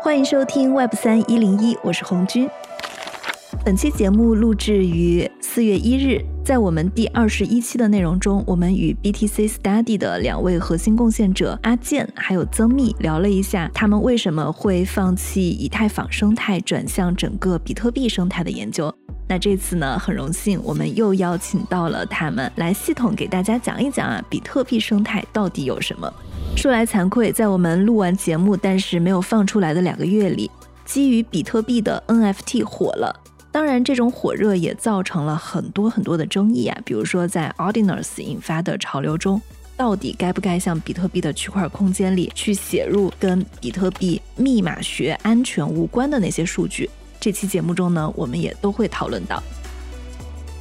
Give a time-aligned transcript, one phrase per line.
[0.00, 2.48] 欢迎收听 Web 三一零一，我是红军。
[3.64, 18.94] 本期节目录制于四月一日，在我们第二十一期的内容中，我们与 BTC Study 的两位核心贡献者阿健还有曾密聊了一下，他们为什么会放弃以太坊生态，转向整个比特币生态的研究。
[19.26, 26.10] 那这次呢，很荣幸我们又邀请到了他们来系统给大家讲一讲啊，比特币生态到底有什么。
[26.58, 30.50] 说来惭愧，在我们录完节目但是没有放出来的两个月里，
[30.84, 33.14] 基于比特币的 NFT 火了。
[33.52, 36.76] 当然，这种火热也造成了很多很多的争议啊。
[36.84, 39.40] 比如说，在 Ordinals 引发的潮流中，
[39.76, 46.90] 到底该不该向比特币的区块空间里去写入跟比特币密码学安全无关的那些数据？
[47.20, 49.40] 这期节目中呢，我们也都会讨论到。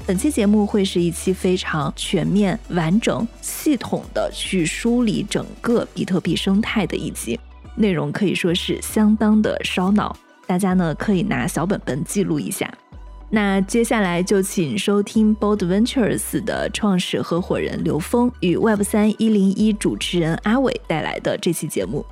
[0.07, 7.37] 本期节目会是一期非常全面、完整、系统的去梳理整个比特币生态的一集，
[7.75, 10.15] 内容可以说是相当的烧脑，
[10.45, 12.73] 大家呢可以拿小本本记录一下。
[13.29, 22.05] 那接下来就请收听 Bold Ventures 的创始合伙人刘峰与 Web 三一零一主持人阿伟带来的这期节目。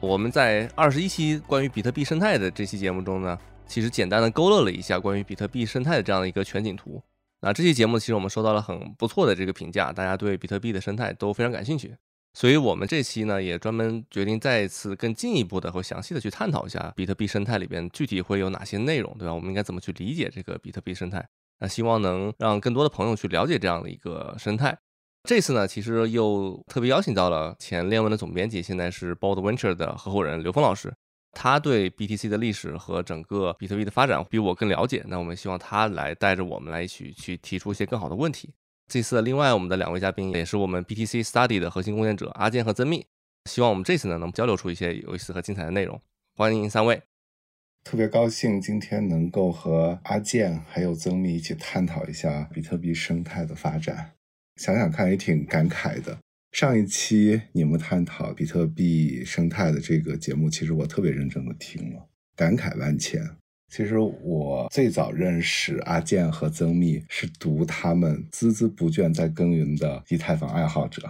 [0.00, 3.38] 我们在二十一期关于比特币生态的这期节目中呢。
[3.68, 7.00] 其实简单的勾勒了一下关于比特币生态的这样的一个全景图。
[7.40, 11.94] 那这期节目其实我们收到了很不错的这个评价，大家对比特币的生态都非常感兴趣。
[12.34, 19.34] 所以我们这期呢也专门决定再一次更进一步的和详细的去探讨一下比特币生态里边具体会有哪些内容，对吧？
[19.34, 21.24] 我们应该怎么去理解这个比特币生态？
[21.60, 24.76] 那希望能让更多的朋友去了解这样的一个生态。
[25.24, 30.92] 这次呢，其实又特别邀请到了前链文的总编辑，现在是 Bold Venture 的合伙人刘峰老师。
[31.40, 38.52] 他对 BTC 的历史和整个比特币的发展比我更了解，那我们希望他来带着我们来一起去提出一些更好的问题。
[38.88, 43.06] 这次的另外我们的两位嘉宾也是我们 BTC Study 的核心贡献者阿健和曾密，
[43.44, 46.00] 希望我们这次呢能交流出一些有意思和精彩的内容。
[46.34, 47.00] 欢迎三位，
[47.84, 54.10] 特别高兴今天能够和阿健还有曾密一起探讨一下比特币生态的发展，
[54.56, 56.18] 想想看也挺感慨的。
[56.52, 63.22] 上一期你们探讨比特币生态的这个节目，其实我特别认真的听了，感慨万千。
[63.70, 71.02] 其实我最早认识阿健和曾密是读他们孜孜不倦在耕耘的以太坊爱好者，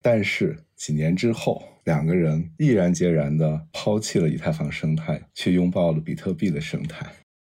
[0.00, 7.06] 但是几年之后，两个人毅然决然的抛弃了以太坊生态，去拥抱了比特币的生态。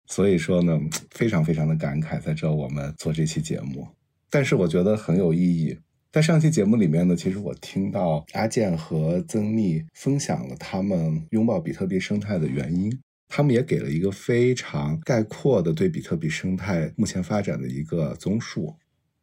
[0.06, 0.78] 所以说呢，
[1.10, 3.88] 非常非常的感慨，在这我们做这期节目，
[4.31, 5.76] 但是我觉得很有意义。
[6.16, 12.91] 在上期节目里面呢，其实我听到阿健和曾密分享了他们拥抱比特币生态的原因，
[13.28, 18.75] 他们也给了一个非常概括的对比特币生态目前发展的一个综述。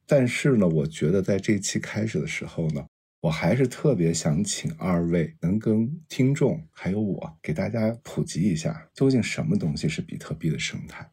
[0.06, 2.86] 但是呢，我觉得在这期开始的时候呢，
[3.22, 11.10] 我还是特别想请二位能跟听众还有我给大家普及一下，究竟什么东西是比特币的生态。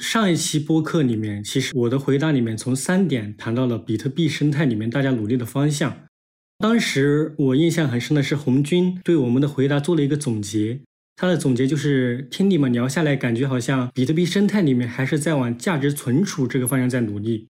[0.00, 6.04] 上一期播客里面，其实我的回答里面从三点谈到了比特币生态里面大家努力的方向。
[6.58, 10.80] 当时我印象很深的是红军对我们的回答做了一个总结，
[11.16, 17.48] 他的总结就是听你们聊下来，感觉好像比特币生态里面还是在往价值存储这个方向在努力。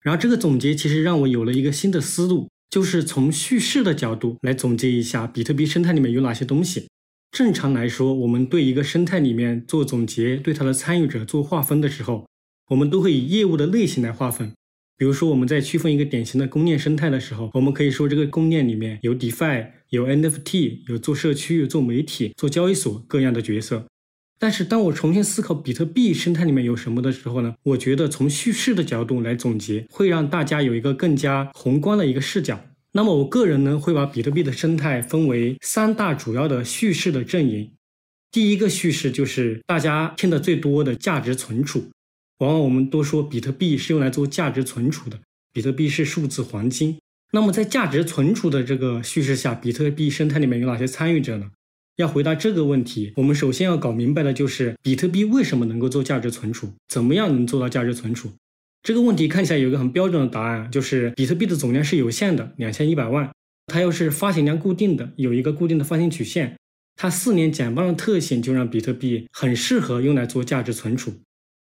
[0.00, 6.88] 然后这个总结其实让我有了一个新的思路，就是从叙事的角度来总结一下比特币生态里面有哪些东西。
[7.32, 12.28] 正常来说，我们对一个生态里面做总结，对它的参与者做划分的时候，
[12.68, 14.52] 我们都会以业务的类型来划分。
[14.98, 23.86] 比如说，我们在区分一个典型的公链生态的时候，我们可以说这个公链里面有 DeFi、有 NFT、有做社区、有做媒体、做交易所各样的角色。
[24.38, 27.54] 但是，当我重新思考比特币生态里面有什么的时候呢？
[27.62, 32.60] 我觉得从叙事的角度来总结，会让大家有一个更加宏观的一个视角。
[32.94, 37.72] 那么我个人呢，会把比特币的生态分为三大主要的叙事的阵营。
[38.30, 41.84] 第一个叙事就是大家听的最多的价值存储，
[42.38, 45.18] 往往我们都说比特币是用来做价值存储的，
[45.52, 46.98] 比特币是数字黄金。
[47.32, 51.50] 那么在价值存储的这个叙事下，比特币生态里面有哪些参与者呢？
[51.96, 58.30] 要回答这个问题，我们首先要搞明白的就是比特币为什么能够做价值存储，怎么样能做到价值存储。
[58.82, 63.30] 这个问题看起来有一个很标准的答案，就是比特币的总量是有限的，两千一百万，
[63.68, 66.58] 它又是发行量固定的，有一个固定的发行曲线，
[66.96, 71.12] 它四年减半的特性就让比特币很适合用来做价值存储。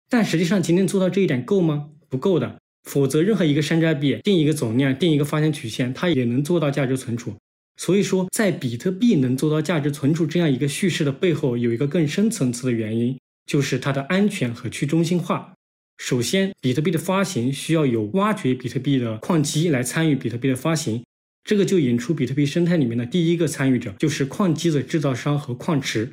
[0.09, 1.91] 但实际上，仅仅做到这一点够吗？
[2.09, 7.35] 不够的，否则任何一个山寨币定一个总量，定一个发行曲线，它也能做到价值存储。
[7.77, 15.53] 所以说，在比特币能做到价值存储这样一个叙事的背后，有一个更深层次的原因，就是它的安全和去中心化。
[15.99, 21.05] 首先，比特币的发行需要有挖掘比特币的矿机来参与比特币的发行，
[21.45, 26.13] 这个就引出比特币生态里面的第一个参与者，就是矿机的制造商和矿池。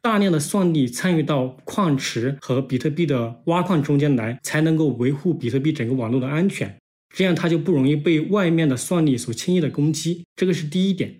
[0.00, 6.76] 大量的算力参与到矿池和比特币的挖矿中间来，才能够维护比特币整个网络的安全。
[7.12, 10.24] 这样它就不容易被外面的算力所轻易的攻击。
[10.36, 11.16] 这个是第一点。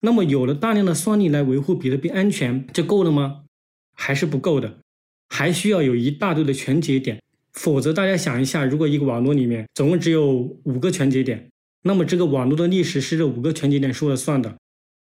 [0.00, 3.42] 那么有了大量的算力来维护比特币安全就够了吗？
[3.94, 4.78] 还是不够的，
[5.28, 7.20] 还需要有一大堆的全节点。
[7.52, 11.48] 否则大家想一下，如果一个网络里面总共只有五个全节点，
[11.82, 14.56] 那么这个网络的历史是这五个全节点说了算的。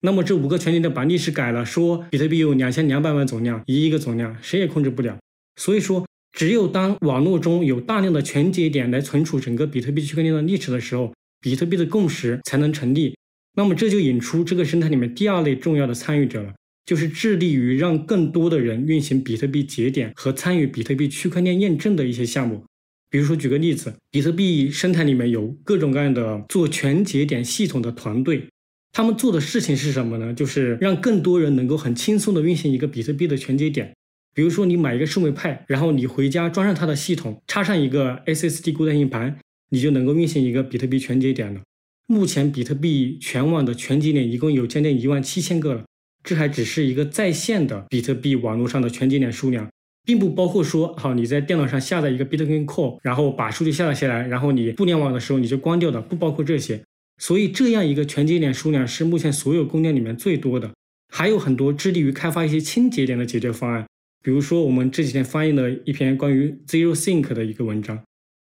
[0.03, 5.19] 那么这五个全节点把历史改了，说比特币有两千两百万总量，一亿个总量，谁也控制不了。
[5.57, 13.15] 所以说，只有当网络中有大量的全节点来存储整个比特币区块链的历史的时候，比特币的共识才能成立。
[13.57, 16.55] 那么这就引出这个生态里面第二类重要的参与者了，
[16.85, 22.65] 就是致力于让更多的人运行比特币节点和参与比特币区块链验证的一些项目。
[23.09, 28.47] 比如说，举个例子，比特币生态里面有各种各样的做全节点系统的团队。
[28.93, 30.33] 他们做的事情是什么呢？
[30.33, 33.93] 就是让更多人能够很轻松的运行一个比特币的全节点。
[34.33, 39.37] 比如说，你买一个顺位派，然后你回家装上它的系统，插上一个 SSD 固态硬盘，
[39.71, 41.61] 你就能够运行一个比特币全节点了。
[42.07, 45.85] 目前，比特币全网的全节点一共有将近一万七千个了。
[46.23, 49.69] 这还只是一个在线的比特币网络上的全节点数量，
[50.05, 56.83] 并不包括说，好你在电脑上下载一个 Bitcoin Core，然后把数据下载下来，然后你互联网的时候你就关掉的，不包括这些。
[57.19, 60.71] 所以这样一个全节点数量是目前所有供电里面最多的，
[61.13, 63.87] 还有很多致力于开发一些轻节点的解决方案，
[64.23, 68.03] 比如说我们这几天翻译了一篇关于 Zero Sync 的一个文章，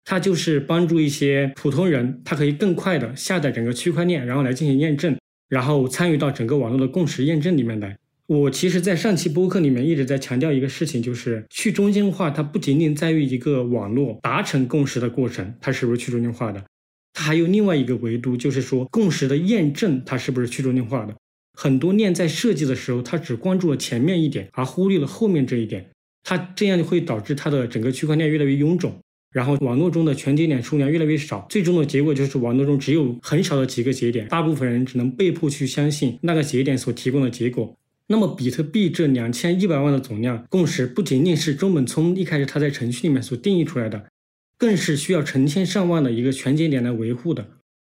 [0.05, 5.15] 它就是帮助一些普通人，他可以更快的下载整个区块链，然后来进行验证，
[5.53, 7.95] 然后参与到整个网络的共识验证里面来。
[8.25, 16.65] 我其实，在上期播客里面一直在强调一个事情，就是去中心化，它不仅仅在于一个网络达成共识的过程，它是不是去中心化的？
[17.13, 21.13] 它还有另外一个维度，就是说共识的验证，它是不是去中心化的？
[21.55, 25.91] 很多链在设计的时候，它只关注了前面一点，而忽略了后面这一点，
[26.23, 28.97] 它这样就会导致它的整个区块链越来越臃肿，
[29.33, 37.75] 然后网络中的全节点数量越来越少，最终的结果就是网络中只有很少的几个节点，大部分人只能被迫去相信那个节点所提供的结果。
[38.07, 44.05] 那么比特币这两千一百万的总量共识，不仅仅是中本聪一开始他在程序里面所定义出来的。
[44.55, 47.45] 更是需要成千上万的一个全节点来维护的，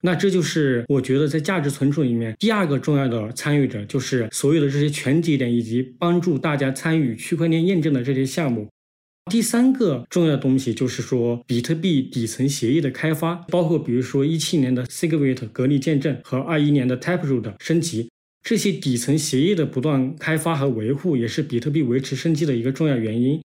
[0.00, 8.68] 那这就是我觉得在价值存储里面第二个重要的参与者，就是所有的这些全节点以及帮助大家参与区块链验证的这些项目。
[9.28, 18.08] 第三个重要东西就是说，比特币底层协议的开发，包括比如说一七年的 Segwit 隔离见证和二一年的 Taproot 升级，
[18.42, 23.42] 这些底层协议的不断开发和维护，也是比特币维持生机的一个重要原因。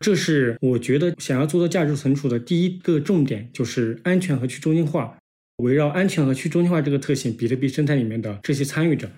[0.00, 5.16] 这是我觉得想要做到价值存储的第一个重点，就是安全和去中心化。
[5.64, 9.10] 围绕安全和去中心化这个特性，比特币生态里面的这些参与者，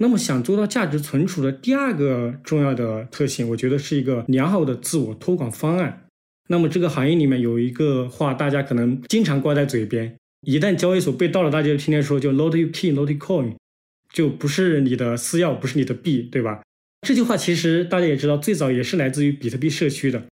[0.00, 6.06] 那么想做到价值存储的第二个重要的特性，我觉得是一个良好的自我托管方案。
[6.48, 10.16] 那么这个行业里面有一个话，大家可能经常挂在嘴边，
[10.46, 13.54] 一旦交易所被盗了，大家就天天说，就 not your key, not your coin，
[14.12, 16.62] 就不是你的私钥，不是你的币，对吧？
[17.06, 20.24] 这句话其实大家也知道，最早也是来自于比特币社区的，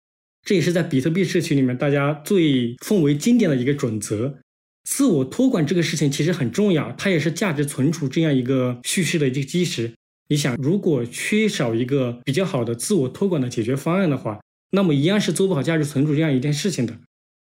[0.46, 4.38] 这也是在比特币社区里面大家最奉为经典的一个准则。
[4.86, 9.92] 自我托管这个事情其实很重要，它也是价值存储这样一个叙事的一个基石。
[10.30, 14.40] 你想，如果缺少一个比较好的自我托管的解决方案的话，
[14.72, 16.96] 那么一样是做不好价值存储这样一件事情的。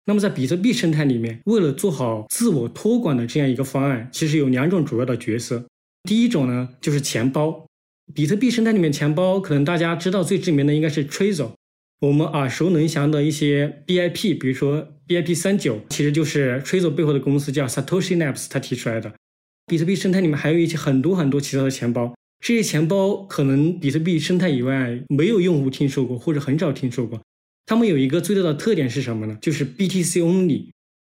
[0.07, 5.65] 那么在比特币生态里面，为了做好自我托管的这样一个方案，其实有两种主要的角色。
[6.05, 7.67] 第一种呢，就是钱包。
[8.13, 11.53] 比特币生态里面，钱包可能大家知道最知名的应该是 Trezor，
[12.01, 19.13] 我们耳熟能详的一些 BIP，比如说 BIP 三九，其实就是 Trezor 背后的公司叫 Satoshi Labs 他提出来的。
[19.67, 27.21] 比特币生态里面还有一些很多很多其他的钱包，这些钱包可能比特币生态以外没有用户听说过或者很少听说过。
[27.67, 29.37] 他们有一个最大的特点是什么呢？
[29.43, 30.71] 就是 BTC only，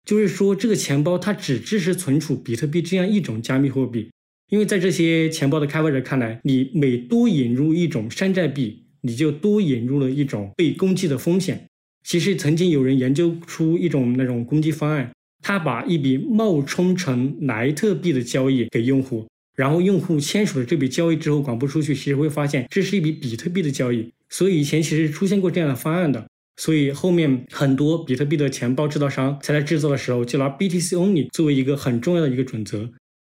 [0.06, 4.12] 就是说这个钱包它只支持存储比特币这样一种加密货币。
[4.50, 11.68] 因为在这些钱包的开发者看来，你每多引入一种山寨币，你就多引入了一种被攻击的风险。
[12.08, 15.12] 其实曾经有人研究出一种那种攻击方案，
[15.44, 24.10] 他把一笔冒充成莱特币的交易给用户，然后用户签署了这笔交易之后广播出去，其实会发现这是一笔比特币的交易。
[24.30, 32.90] 所以以前其实出现过这样的方案的，所以后面很多比特币的钱包制造商才在制造的时候就拿 BTC Only 作为一个很重要的一个准则。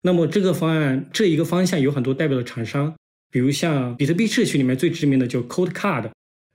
[0.03, 2.95] 那么这个方案这一个方向有很多代表的厂商，
[3.29, 6.09] 比如像比特币社区里面最知名的就 Cold Card，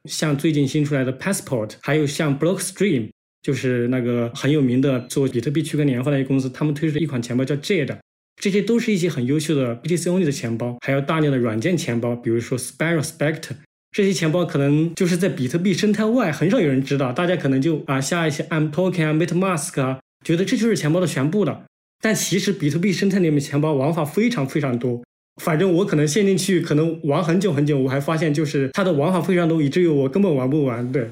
[0.07, 3.11] 像最近新出来的 Passport，还有像 Blockstream，
[3.43, 7.97] 就是那个很有名的做比特币区块链化的一个公司，他们推出了一款钱包叫 Jade。
[8.41, 13.57] 这些都是一些很优秀的 BTC Only 的钱包，还有大量的软件钱包，比如说 Spiral、Spectre
[13.93, 21.65] 这些钱包，可能就是在比特币生态外很少有人知道，大家可能就啊下一些 M Token 啊、MetaMask 啊，觉得这就是钱包的全部了。
[22.03, 25.03] 但其实比特币生态里面钱包玩法非常非常多。
[25.43, 30.91] 反正我可能陷进去，可能玩很久很久，我还发现就是它的玩法非常多，以至于我根本玩不完。
[30.91, 31.11] 对，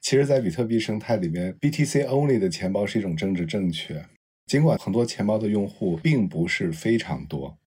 [0.00, 4.04] 其实，在比特币生态里面，BTC Only 的钱包是一种政治正确。
[4.46, 7.58] 尽管很多钱包的用户并不是非常多，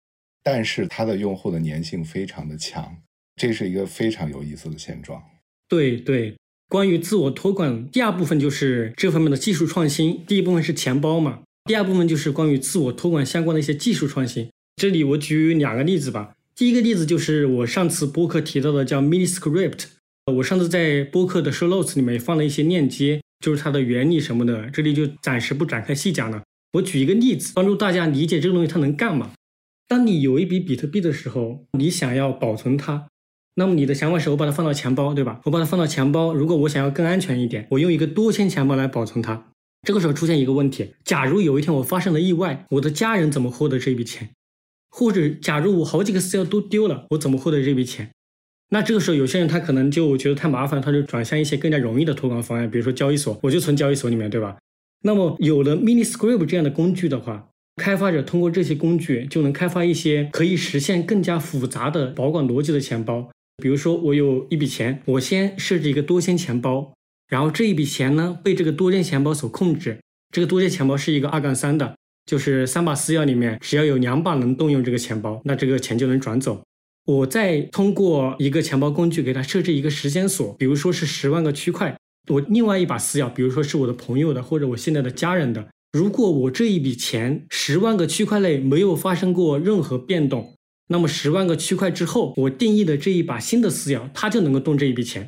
[0.45, 2.97] 但是它的用户的粘性非常的强，
[3.35, 5.21] 这是一个非常有意思的现状。
[5.69, 6.37] 对对，
[6.69, 10.25] 关于自我托管，第二部分就是这方面的技术创新。
[10.27, 14.49] 第一部分是钱包嘛，第二部分就是关于自我托管相关的一些技术创新。
[14.79, 16.35] 这里我举两个例子吧。
[16.55, 19.87] 第一个例子就是我上次播客提到的叫 Mini Script，
[20.37, 26.45] 我上次在播客的 Show Notes 里面放了一些链接，就是它的原理什么的，这里就暂时不展开细讲了。
[26.75, 29.33] 我举一个例子，帮助大家理解这个东西它能干嘛。
[29.89, 33.09] 当你有一笔比特币的时候，你想要保存它，
[33.57, 35.41] 那么你的想法是我把它放到钱包，对吧？
[35.47, 39.49] 我把它放到钱包，如果我想要更安全一点，我用一个多签钱包来保存它。
[39.87, 44.31] 这个时候出现一个问题：假如有一天我发生了意外，我的家人怎么获得这笔钱？
[44.91, 48.11] 或者，假如我好几个私钥都丢了，我怎么获得这笔钱？
[48.71, 54.57] 那这个时候，有些人他可能就觉得太麻烦，他就转向一些更加容易的托管方案，比如说交易所，我就存交易所里面，对吧？
[55.03, 63.31] 那么有了 Mini Script 这样的工具的话，开发者通过这些工具就能开发一些可以实现更加复杂的保管逻辑的钱包。
[63.63, 66.93] 比如说，我有一笔钱，我先设置一个多签钱包，
[67.29, 69.99] 然后这一笔钱呢被这个多签钱包所控制，
[70.31, 71.95] 这个多签钱包是一个二杠三的。
[72.29, 76.63] 就是三把私钥里面，只要有两把能动用这个钱包，那这个钱就能转走。
[77.07, 81.97] 我再通过一个钱包工具给它设置一个时间锁，比如说是十万个区块。
[82.29, 85.69] 我另外一把私钥，比如说是我的朋友的或者我现在的家人的。
[85.91, 90.53] 如果我这一笔钱十万个区块内没有发生过任何变动，
[90.89, 95.27] 那么十万个区块之后，我定义的这一把新的私钥，它就能够动这一笔钱。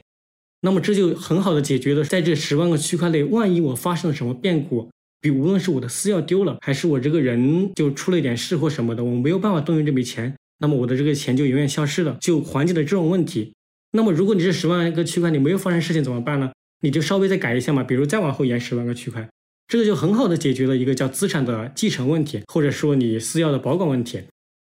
[0.61, 4.90] 那么这就很好的解决了，在这十万个区块内，万一我发生了什么变故。
[5.21, 13.53] 比无论是我的私钥丢了，还是我这个人就出了一点事或什么的，我没有办法动用这笔钱，那么我的这个钱就永远消失了，就缓解了这种问题。
[13.93, 16.53] 那么如果你这十万个区块你没有发生事情怎么办呢？
[16.83, 19.29] 你就稍微再改一下嘛，比如再往后延十万个区块，
[19.69, 24.21] 这个就很好的解决了一个叫资产的继承问题，或者说你私钥的保管问题。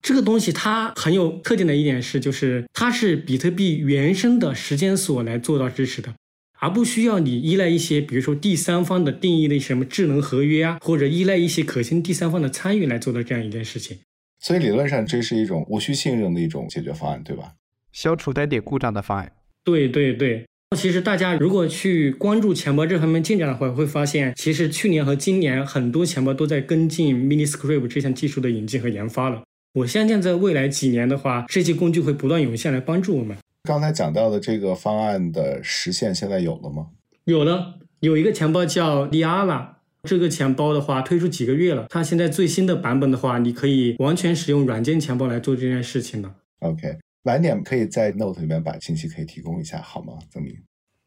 [0.02, 6.14] 这个东西它很有特点的一点是，就是它是比特币原生的时间锁来做到支持的。
[6.60, 13.98] 而不需要你依赖一些，比如说第三方的定义的什么智能合约啊，或者依赖一些可信第三方的参与来做到这样一件事情。
[14.40, 17.54] 所以理论上这是一种无需信任的一种解决方案，对吧？
[17.92, 19.32] 消除单点故障的方案。
[19.64, 20.46] 对对对。
[20.76, 29.42] 其实大家如果去关注钱包这方面进展的话，会发现其实去年和今年很多钱包都在跟进 Mini Script 这项技术的引进和研发了。
[29.74, 33.38] 我相信在未来几年的话，这些工具会不断涌现来帮助我们。
[33.68, 36.88] 刚才讲到的这个方案的实现，现在有了吗？
[37.26, 39.72] 有了，有一个钱包叫 Liala，
[40.04, 41.86] 这个钱包的话推出几个月了。
[41.90, 46.34] 它现在最新的版本的话，你可以完全使用软件钱包来做这件事情了。
[46.60, 50.14] OK，晚点可以在 Note 里面把信息可以提供一下，好吗？
[50.32, 50.56] 曾明。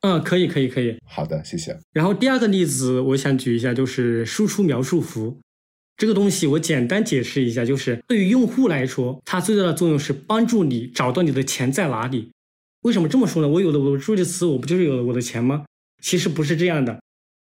[0.03, 0.99] 嗯，可以，可以，可以。
[1.07, 1.75] 好的，谢谢。
[1.95, 5.41] 然后第二个例子，我想举一下，就是输出描述符
[5.97, 12.31] 这个东西，我简单解释一下，就是对于用户来说，它最大的作用是帮助你找到你的钱在哪里。
[12.83, 13.49] 为什么这么说呢？
[13.49, 15.65] 我有了我的助记词，我不就是有了我的钱吗？
[16.03, 16.99] 其实不是这样的。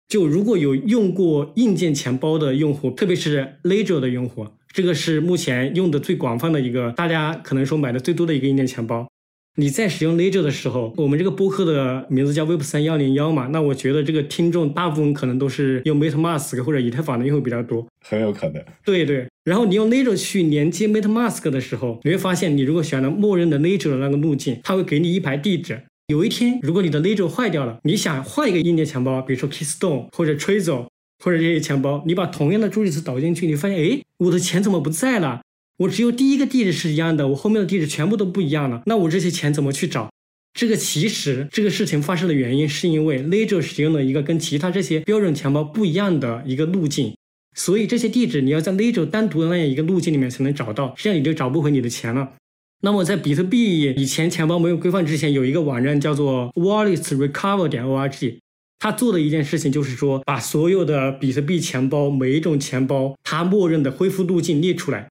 [0.06, 9.08] 就如果有用过硬件钱包的用户，特别是 Ledger 的用户，这个是目前用的最广泛的一个，大家可能说买的最多的一个硬件钱包。
[9.56, 18.60] 你在使用 Ledger 的时候，我们这个播客的名字叫 Web 三幺零幺嘛，那我觉得这个听众大部分可能都是用 MetaMask 或者以太坊的用户比较多，很有可能。
[18.84, 25.80] 对对，然后你用 Ledger 去连接 MetaMask 的时候，你会发现，你如果选了默认的 Ledger 的那个路径，它会给你一排地址。
[26.08, 30.88] 有一天，如果你的 Ledger 坏掉了，你想换一个硬件钱包，比如说 Keystone 或者 Trezor
[31.22, 35.42] 或者这些钱包，你把同样的助记词导进去，你发现，哎，我的钱怎么不在了？
[35.78, 38.82] 我只有第一个地址是一样的，我后面的地址全部都不一样了。
[38.86, 40.10] 那我这些钱怎么去找？
[40.52, 47.16] 这个其实这个事情发生的原因是因为 Ledger 使用了一个跟其他这些标准钱包不一样的一个路径，
[47.56, 52.34] 所以这些地址你要在 Ledger 单独的那样一个路径里面才能找到，这样你就找不回你的钱了。
[52.82, 58.38] 那么在比特币以前钱包没有规范之前，有一个网站叫做 WalletsRecover 点 org，
[58.78, 65.08] 它做的一件事情就是说把所有的比特币钱包每一种钱包它默认的恢复路径列出来。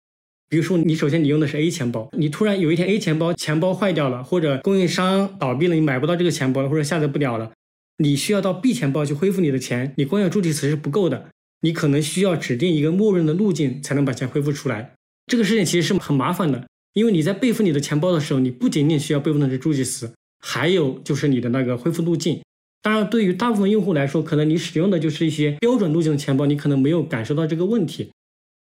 [0.53, 7.51] 比如说，你首先你用的是 A 钱包，你突然有一天 A 钱包钱包坏掉了，或者供应商倒闭了，你买不到这个钱包了，或者下载不了了，
[7.98, 11.29] 你需要到 B 钱包去恢复你的钱，你光有助记词是不够的，
[11.62, 14.91] 你可能需要指定一个默认的路径才能把钱恢复出来。
[15.25, 22.39] 这个事情其实是很麻烦的，因为你在备份你的钱包的时候，你不仅仅需要备份的是助记词，还有就是你的那个恢复路径。
[22.83, 28.12] 当然，对于大部分用户来说，可能你使用的就是一些标准路径的钱包，你可能没有感受到这个问题。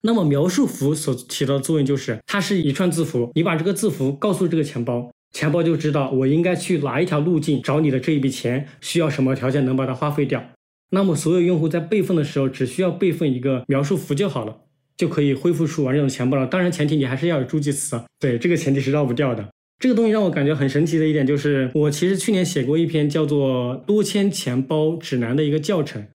[0.02, 10.44] 那么描述符所起到的作用就是，它是一串字符，你把这个字符告诉这个钱包，钱包就知道我应该去哪一条路径找你的这一笔钱，需要什么条件能把它花费掉。
[10.90, 14.58] 那么所有用户在备份的时候，只需要备份一个描述符就好了。
[14.94, 16.46] 就可以恢复出完整的钱包了。
[16.46, 18.00] 当然，前提你还是要有助记词。
[18.20, 19.48] 对，这个前提是绕不掉的。
[19.80, 26.06] 这个东西让我感觉很神奇的一点就是，我其实去年写过一篇叫做《多签钱包指南》的一个教程。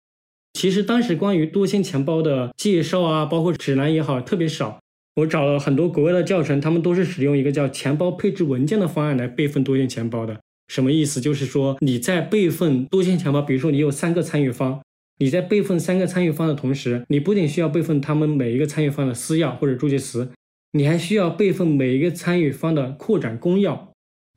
[0.58, 4.80] 其实当时关于多签钱包的介绍啊，包括指南也好，特别少。
[5.18, 10.40] 我找了很多国外的教程，他们都是使用一个叫钱包配置文件的方案来备份多签钱包的。
[10.68, 11.22] 什么意思？
[11.22, 14.82] 就是说你在备份多签钱包，比如说你有三个参与方。
[15.20, 20.32] 你在备份三个参与方的同时，你不仅需要备份他们每一个参与方的私钥或者助记词，
[20.72, 23.78] 你还需要备份每一个参与方的扩展公钥。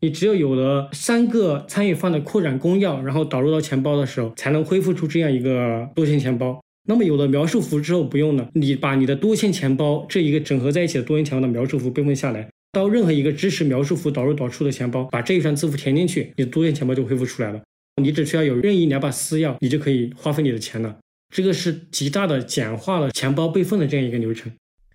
[0.02, 6.58] 你只有有了三个参与方的扩展公钥，然后导入到钱包的时候，才能恢复出这样一个多线钱包。
[6.88, 17.60] 那么有了描述符之后，不用了，你把你的多线钱包这一个整合在一起的多线钱包的描述符备份下来，到任何一个支持描述符导入导出的钱包，把这一串字符填进去，你的多线钱包就恢复出来了。
[18.02, 20.96] 你只需要有任意两把私钥，你就可以花费你的钱了。
[21.34, 24.50] 这个是极大的简化了钱包备份的这样一个流程。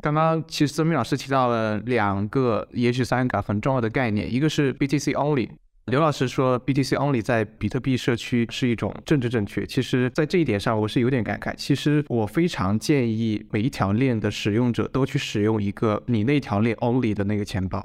[0.05, 5.49] 刚刚其实曾明老师提到了两个，也许三个很重要的概念，一个是 BTC Only。
[5.87, 9.65] 刘老师说 BTC Only 在比特币社区是一种政治正确。
[9.65, 11.55] 其实，在这一点上，我是有点感慨。
[11.55, 17.83] 其实，我非常建议每一条链的使用者都去使用一个你那条链 Only 的那个钱包。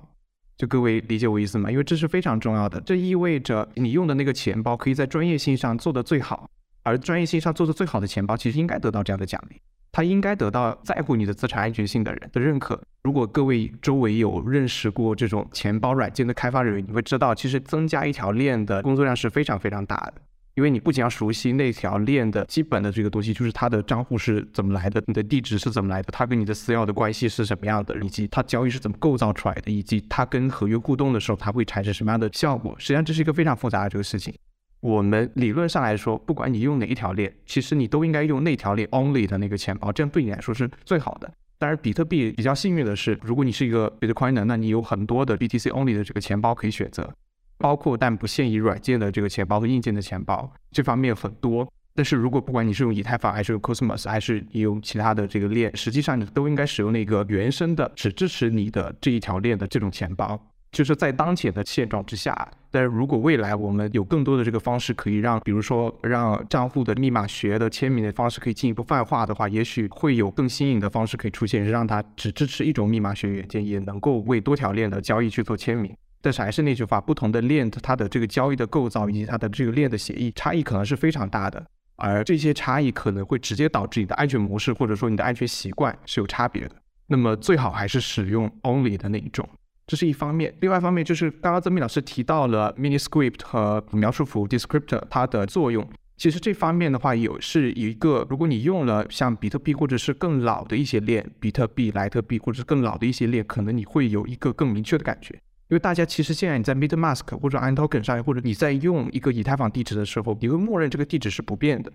[0.58, 1.70] 就各位理解我意思吗？
[1.70, 6.50] 因为这是非常重要的，这意味着你用的那个钱包可以在专业性上做得最好，
[6.82, 9.56] 而专业性上做得最好的钱包，其实应该得到这样的奖励，
[9.92, 12.80] 他应该得到在乎你的资产安全性的人的认可。
[13.02, 20.14] 如果各位周围有认识过这种钱包软件的开发人员，你会知道，其实增加一条链的工作量是非常非常大的。
[20.56, 32.75] 因为你不仅要熟悉那条链的基本的这个东西，就是它的账户是怎么来的，你的地址是怎么来的，它跟你的私钥的关系是什么样的，以及它交易是怎么构造出来的，以及它跟合约互动的时候，它会产生什么样的效果。
[32.78, 34.34] 实际上这是一个非常复杂的这个事情。
[34.80, 41.30] 我们理论上来说，不管你用哪一条链，其实你都应该用那条链 only 的那个钱包，这样对你来说是最好的。
[41.58, 47.12] 当然，比特币比较幸运的是，如果你是一个 Bitcoiner，那你有很多的 BTC only 的这个钱包可以选择。
[47.58, 51.71] 包括但不限于软件的这个钱包和硬件的钱包，这方面很多。
[51.95, 60.40] 但是如果不管你是用以太坊还是用 Cosmos，还是你用其他的这个链，实际上你都应该使用那个原生的只支持你的这一条链的这种钱包。
[60.73, 75.93] 就是在当前的现状之下，但是如果未来我们有更多的这个方式可以让，比如说让账户的密码学的签名的方式可以进一步泛化的话，也许会有更新颖的方式可以出现，让它只支持一种密码学元件，也能够为多条链的交易去做签名。
[76.23, 81.65] 但是还是那句话，不同的链它的这个交易的构造以及它的这个链的协议差异可能是非常大的，
[81.97, 86.76] 而这些差异可能会直接导致你的安全模式或者说你的安全习惯是有差别的。
[87.06, 89.49] 那么最好还是使用 Only 的那一种，
[89.90, 90.54] 这是一方面。
[90.60, 95.84] 另外一方面就是刚刚曾明老师提到了 Mini Script 和描述符 Descriptor 它的作用，
[96.16, 105.34] 其实这方面的话有是一个，如果你用了像比特币或者是更老的一些链，比特币、莱特币或者是更老的一些链，可能你会有一个更明确的感觉。
[105.34, 111.92] 因为大家其实现在你在 MetaMask 或者 iToken 上，或者你在用一个以太坊地址的时候，你会默认这个地址是不变的。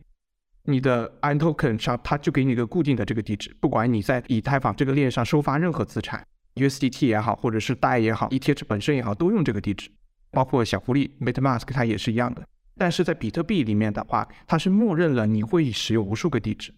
[0.66, 9.90] 你的 iToken 上它就给你一个固定的这个地址，不管你在以太坊这个链上收发任何资产，USDT 也好，或者是代也好，ETH 本身也好，都用这个地址。
[10.32, 12.42] 包括小狐狸 MetaMask 它也是一样的。
[12.78, 16.74] 但是在比特币里面的话，它是默认了你会使用无数个地址，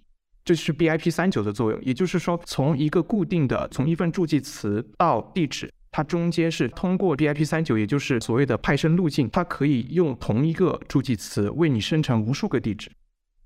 [0.46, 1.82] 这是 BIP 三九的作用。
[1.82, 5.74] 也就是说，从一个固定的从一份助记词到地址。
[5.90, 12.92] 它中间是通过 BIP 三九，也就是所谓的派生路径，它可以用同一个助记词为你生成无数个地址。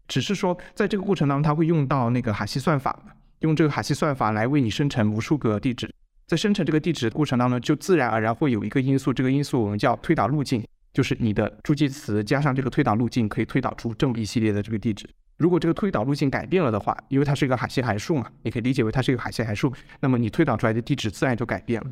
[0.09, 2.99] 只是说，在这个过程当中，它会用到那个哈希算法，
[3.39, 5.89] 用这个哈希算法来为你生成无数个地址。
[6.31, 15.09] 在生成这个地址的过程当中，就自然而然会有一个因素，这个因素我们叫推导路径，就是你的助记词加上这个推导路径，可以推导出这么一系列的这个地址。
[15.35, 21.87] 如果这个推导路径改变了的话，因为它是一个哈希函数嘛，你可以理解为它是一个哈希函数，那么你推导出来的地址自然就改变了。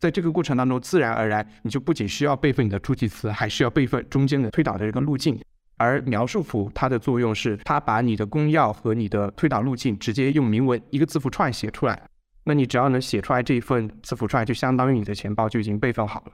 [0.00, 5.38] 在这个过程当中，自然而然，你就不仅需要备份你的助记词，还需要备份中间的推导的这个路径。
[5.76, 12.02] 而描述符它的作用是，它把你的公钥和你的推导路径直接用明文一个字符串写出来。
[12.44, 16.32] 那你只要能写出来这一份字符串，就相当于你的钱包就已经备份好了，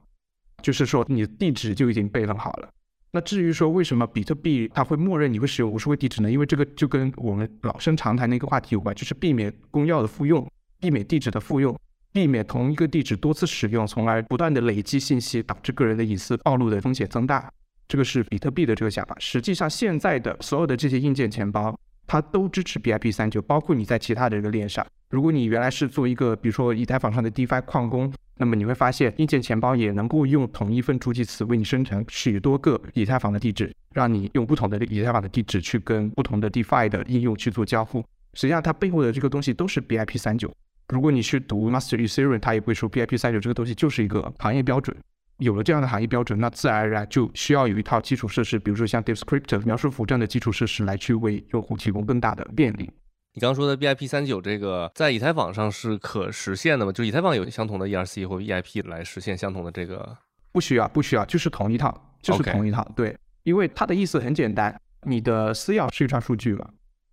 [0.62, 2.68] 就是说你的地址就已经备份好了。
[3.12, 6.30] 那至于说为什么比特币它会默认你会使用无数个地址呢？
[6.30, 10.46] 因为这个就跟我们老生常谈的一个话题有关，就是避免公钥的复用，
[10.78, 11.76] 避免地址的复用。
[12.12, 17.48] 避免同一个地址多次使用，从而不断的累积信息，导致个人的隐私暴露的风险增大。
[17.86, 19.14] 这个是比特币的这个想法。
[19.20, 21.78] 实际上，现在的所有的这些硬件钱包，
[22.10, 24.84] 它都支持 BIP 三九，包括你在其他的这个链上。
[25.10, 38.04] 如果你原来是做一个，比如说以太坊上的 DeFi 矿工，那么你会发现硬件钱包也能够用同一份助记词为你生成许多个以太坊的地址，让你用不同的以太坊的地址去跟不同的 DeFi 的应用去做交互。
[38.34, 40.52] 实际上，它背后的这个东西都是 BIP 三九。
[40.88, 44.96] 如果你去读 Master Ethereum，它也会说 BIP 三九这个东西就是一个行业标准。
[45.40, 52.88] 有了这样的行业标准，那自然而然就需要有一套基础设施，比如说像 Descriptor 描述符这样的基础设施来去为用户提供更大的便利。
[53.32, 56.92] 你刚说的 BIP 三九这个在以太坊上是可实现的吗？
[56.92, 60.16] 就以太坊有相同的 ERC 或 EIP 来实现相同的这个？
[60.52, 62.84] 不需要，不需要，就是同一套，就是同一套。
[62.96, 66.68] 对，因为它的意思很简单，你的私钥是一串数据嘛。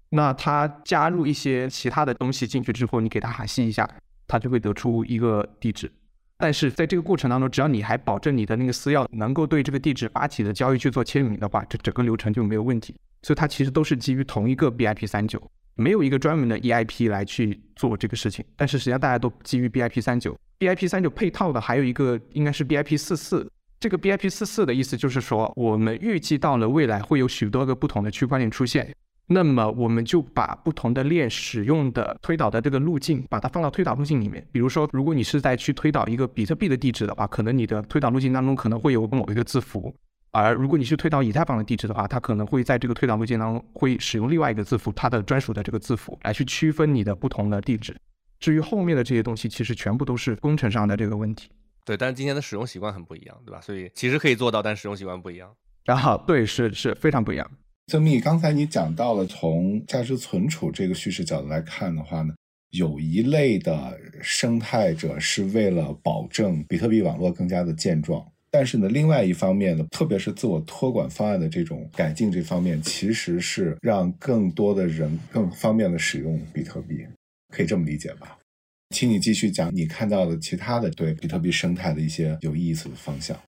[0.09, 3.87] 那它加入一些其他的东西进去之后，你给它哈希一下，
[4.27, 5.91] 它就会得出一个地址。
[6.37, 12.95] 但是在这个过程当中，只要你还保证你的那个私钥能够对这个地址发起的交易去做签名的话，这整个流程就没有问题。
[13.23, 15.41] 所以它其实都是基于同一个 BIP 三九，
[15.75, 18.45] 没有一个专门的 EIP 来去做这个事情。
[18.55, 23.51] 但是实际上大家都基于 BIP 三九，BIP 三九配套的还有一个应该是 BIP 四四。
[23.79, 28.93] 这个 BIP 四四的意思就是说，我们预计到了未来会有许多个不同的区块链出现。
[29.29, 34.45] 那么我们就把不同的链使用的推导的这个路径，把它放到推导路径里面。
[34.53, 39.93] 比如说，如果你是在去推导一个比特币的地址的话，可能你的推导路径当中可能会有某一个字符；
[40.31, 47.93] 而如果你去推导以太坊的地址的话，它可能会在这个推导路径当中会使用另外一个字符，它的专属的这个字符来去区分你的不同的地址。
[48.39, 51.49] 至于后面的这些东西，其实全部都是工程上的这个问题。
[51.83, 53.59] 对，但是今天的使用习惯很不一样，对吧？
[53.59, 55.49] 所以其实可以做到，但使用习惯不一样。
[55.83, 57.51] 然后，对，是是非常不一样。
[57.89, 62.35] 曾密，刚才你讲到了从价值存储这个叙事角度来看的话呢，
[62.71, 77.07] 有一类的生态者是为了保证比特币网络更加的健壮，但是呢，另外一方面呢，特别是自我托管方案的这种改进这方面，其实是让更多的人更方便的使用比特币，
[77.55, 78.37] 可以这么理解吧？
[78.93, 83.39] 请你继续讲你看到的其他的对比特币生态的一些有意思的方向。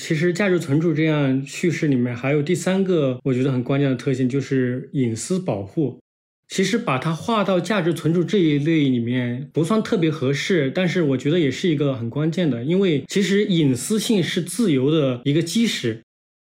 [0.00, 5.98] 其实价值存储这样叙事里面还有第三个我觉得很关键的特性，就是隐私保护。
[6.48, 16.00] 其实把它划到价值存储这一类里面不算特别合适，但是我觉得也是一个很关键的，因为其实隐私性是自由的一个基石。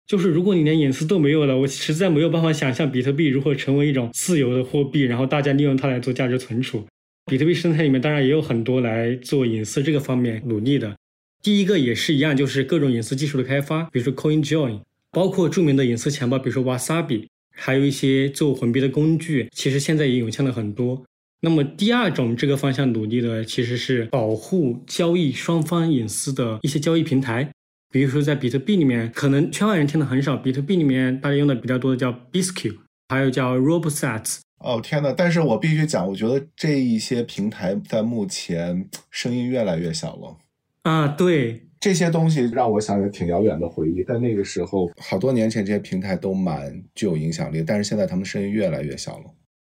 [0.06, 6.84] 就是如果你连隐私都没有了，我实在没有办法想象比特币如何成为一种自由的货币，然后大家利用它来做价值存储。
[7.24, 10.94] 比特币生态里面当然也有很多来做隐私这个方面努力的。
[11.44, 14.80] 第一个也是一样，就是各种隐私技术的开发，比如说 CoinJoin，
[15.10, 21.04] 包括著名的隐私钱包，比如说 Wasabi，还有一些做混币的工具，其实现在也涌现了很多。
[21.42, 27.52] 那么第二种这个方向努力的，其实是保护交易双方隐私的一些交易平台，
[27.92, 32.74] 比如说在比特币里面，可能圈外人听的很少，比特币里面大家用的比较多的叫 Bisq，
[33.10, 34.38] 还有叫 Robosat。
[34.60, 40.38] 哦天呐，但是我必须讲，我觉得这一些平台在目前声音越来越小了。
[40.84, 44.02] 啊，对这些东西让我想起挺遥远的回忆。
[44.04, 49.24] 在那个时候，好多年前，这些平台都蛮具有影响力，但是现在他们声音越来越小了。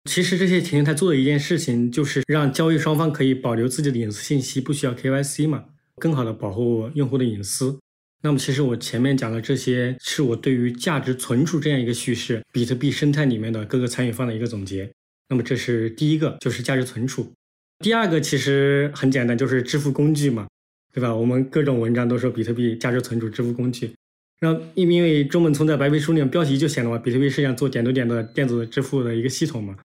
[0.10, 5.66] 其实这些平台做的一件事情，就是让交易双方可以保留自己的隐私信息，不需要 KYC 嘛，
[5.98, 7.80] 更好的保护用户的隐私。
[8.22, 14.92] 那么，其实我前面讲的这些，是我对于价值存储这样一个叙事，比特币生态里面的各个参与方的一个总结。
[15.30, 17.32] 那么，这是第一个，就是价值存储。
[17.84, 20.48] 第二个其实很简单，就是支付工具嘛。
[20.96, 21.14] 对吧？
[21.14, 23.92] 我们各种文章都说比特币价值存储支付工具，
[24.40, 29.76] 那因因为中本聪在白皮书里面标题就写了嘛，比特币是想做点对点的电子支付的一个系统嘛。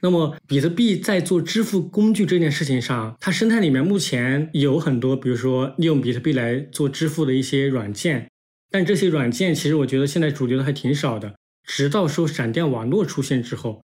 [0.00, 8.30] 那么比特币在做支付工具这件事情上，它生态里面目前有很多，比如说利用比特币来做支付的一些软件，
[8.70, 11.34] 但这些软件其实我觉得现在主流的还挺少的。
[11.62, 13.82] 直到说闪电网络出现之后，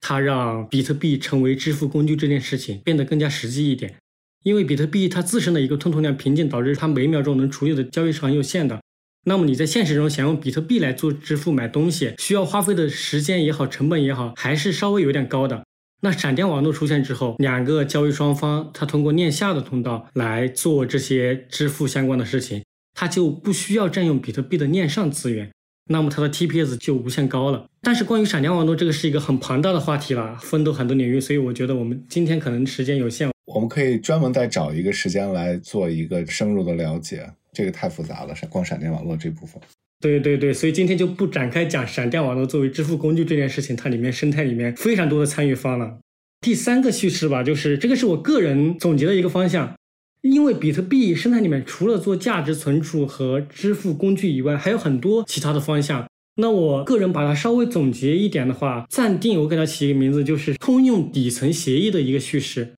[0.00, 3.96] 它让比特币成为支付工具这件事情变得更加实际一点。
[4.42, 8.80] 因为比特币它自身的一个吞吐量瓶颈，导致它每秒钟能处理的交易是很有限的。
[9.24, 15.62] 那么你在现实中想用比特币来做支付买东西，需要花费的时间也好，成本也好，还是稍微有点高的。
[16.02, 25.52] 那闪电网络出现之后，两个交易双方它通过链下的通道来做这些支付相关的事情，它就不需要占用比特币的链上资源，
[25.90, 27.66] 那么它的 TPS 就无限高了。
[27.82, 33.28] 但是关于闪电网络这个是一个很庞大的话题了，分都很多领域，所以我觉得我们今天可能时间有限。
[33.46, 39.60] 我们可以专门再找一个时间来做一个深入的了解，这个太复杂了，闪光闪电网络这部分。
[40.00, 45.98] 对对对，所以今天就不展开讲闪电网络作为支付工具这件事情，它里面生态里面非常多的参与方了。
[46.40, 49.74] 第三个叙事吧，就是这个是我个人总结的一个方向，
[50.22, 56.06] 因为比特币生态里面除了做价值存储和支付工具以外，还有很多其他的方向。
[56.36, 62.74] 那我个人把它稍微总结一点的话，暂定我给它起一个名字，就是通用底层协议的一个叙事。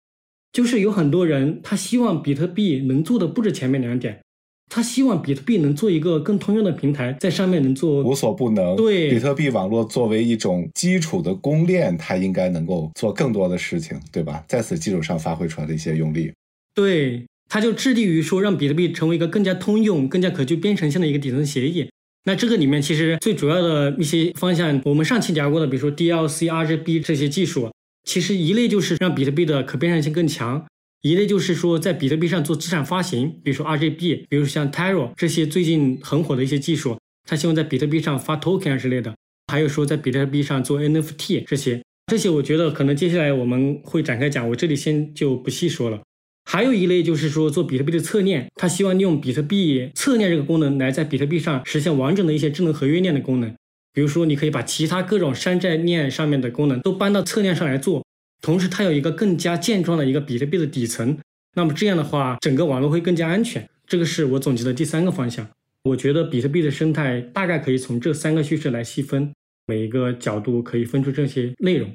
[0.52, 4.20] 就是有很多人他希望比特币能做的不止前面两点，
[4.68, 8.76] 他希望比特币能做一个更通用的平台，在上面能做无所不能。
[8.76, 14.44] 对，比特币网络作为一种基础的公链，它应该能够做更多的事情，对吧？
[14.48, 16.32] 在此基础上发挥出来的一些用力。
[16.74, 17.24] 对。
[17.52, 21.86] 它就致力于说让比特币成为一个更加通用、更加可具编程性的一个底层协议。
[22.24, 27.70] 那这个里面其实最主要的一些方向，我们上期聊过的，比如说 DLC、RGB 这些技术，
[28.04, 30.66] 其实一类就是让比特币的可编程性更强，
[31.02, 39.14] 一类就是说在比特币上做资产发行，比如说 RGB，比如像 Taro 这些最近很火的一些技术，它希望在比特币上发 token 之类的，
[39.52, 46.00] 还有说在比特币上做 NFT 这些，这些我觉得可能接下来我们会展开讲，我这里先就不细说了。
[46.44, 53.54] 还有一类就是说做比特币的侧链，它希望利用比特币侧链这个功能来在比特币上实现完整的一些智能合约链的功能。
[53.92, 58.04] 比如说，你可以把其他各种山寨链上面的功能都搬到侧链上来做，
[58.40, 61.18] 同时它有一个更加健壮的一个比特币的底层。
[61.54, 63.68] 那么这样的话，整个网络会更加安全。
[63.86, 65.46] 这个是我总结的第三个方向。
[65.84, 69.30] 我觉得比特币的生态大概可以从这三个叙事来细分，
[69.66, 71.90] 每一个角度可以分出这些内容。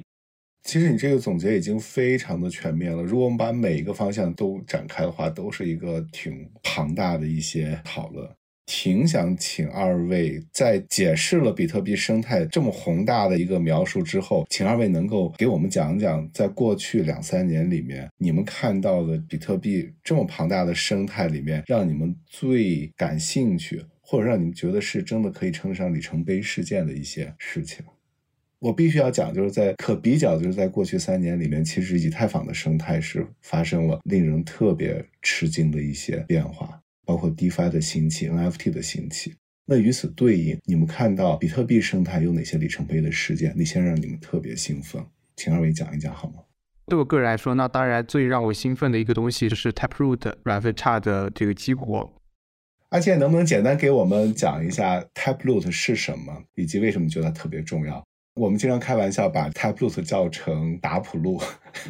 [0.67, 3.01] 其实你这个总结已经非常的全面了。
[3.01, 8.29] 如果我们把每一个方向都展开的话，都是一个挺庞大的一些讨论。
[8.65, 27.85] 挺想请二位在解释了比特币生态这么宏大的一个描述之后，请二位能够给我们讲讲，在过去两三年里面，你们看到的比特币这么庞大的生态里面，让你们最感兴趣，或者让你们觉得是真的可以称得上里程碑事件的一些事情。
[28.59, 39.35] 我必须要讲，就是在可比较，就是在过去三年里面，其实以太坊的生态是发生了令人特别吃惊的一些变化，包括 DeFi 的兴起、NFT 的兴起。
[39.65, 43.53] 那与此对应，你们看到比特币生态有哪些里程碑的事件？
[43.55, 45.05] 那些让你们特别兴奋？
[45.35, 46.35] 请二位讲一讲好吗？
[46.87, 52.13] 对我个人来说，那当然最让我兴奋的一个东西就是 Taproot 软分叉的这个激活。
[52.89, 58.06] 阿健，能不能简单给我们讲一下 Taproot 是什么，以及为什么觉得它特别重要？
[58.37, 61.41] 我们经常开玩笑把 Taproot 叫成打普路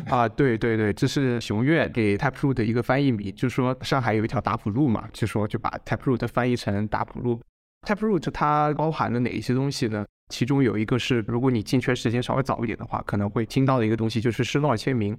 [0.08, 7.40] 啊，对对对，这是熊院给 Taproot 的一个翻译名，就是说上海有一条打普路嘛，就说就把 Taproot 翻译成打普路。
[7.86, 10.06] Taproot 它包含了哪一些东西呢？
[10.30, 15.18] 其中有一个是，如果你进圈时间稍微早一点的话，可能会听到的一个东西就是施诺尔签名。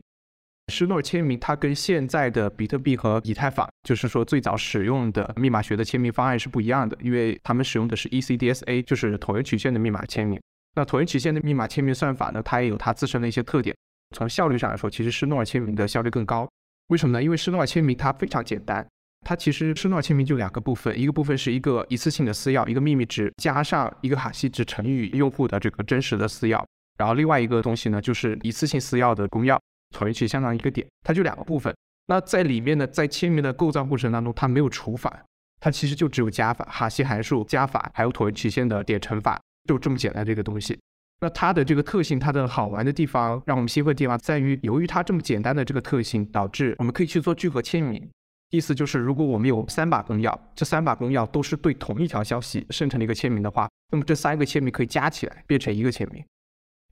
[0.71, 10.39] 施诺尔签名它跟现在的比特币和以太坊，就是说最早使用的密码学的签名方案是不一样的，因为他们使用的是 ECDSA，就是椭圆曲线的密码签名。
[10.79, 12.41] 那椭圆曲线的密码签名算法呢？
[12.45, 13.75] 它也有它自身的一些特点。
[14.15, 16.49] 从效率上来说，其实施诺尔签名的效率更高。
[16.87, 17.21] 为什么呢？
[17.21, 18.87] 因为施诺尔签名它非常简单，
[19.27, 26.65] 它其实施诺尔签名就两个部分，一个部分是一个一次性的私钥，一个秘密值加上一个哈希值乘以用户的这个真实的私钥，
[26.97, 29.59] 然后另外一个东西呢就是一次性私钥的公钥，
[29.97, 31.75] 椭圆曲相当于一个点，它就两个部分。
[32.07, 35.25] 那在里面呢，在签名的构造过程当中，它没有除法，
[35.61, 39.41] 它其实就只有加法，哈希函数加法，还有椭圆曲线的点乘法。
[39.69, 40.77] 就这么简单的一个东西，
[41.21, 48.09] 那它的这个特性，它的好玩的地方，让我们兴奋的地方在于，由于它这么简单的这个特性，导致我们可以去做聚合签名。
[48.49, 56.25] 意思就是，如果我们有三把公钥，这三把公钥都是对同一条消息生成的一个签名的话，那么这三个签名可以加起来变成一个签名。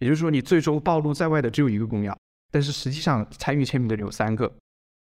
[0.00, 2.14] 也就是说，你最终暴露在外的只有一个公钥，
[2.52, 4.52] 但是实际上参与签名的人有三个，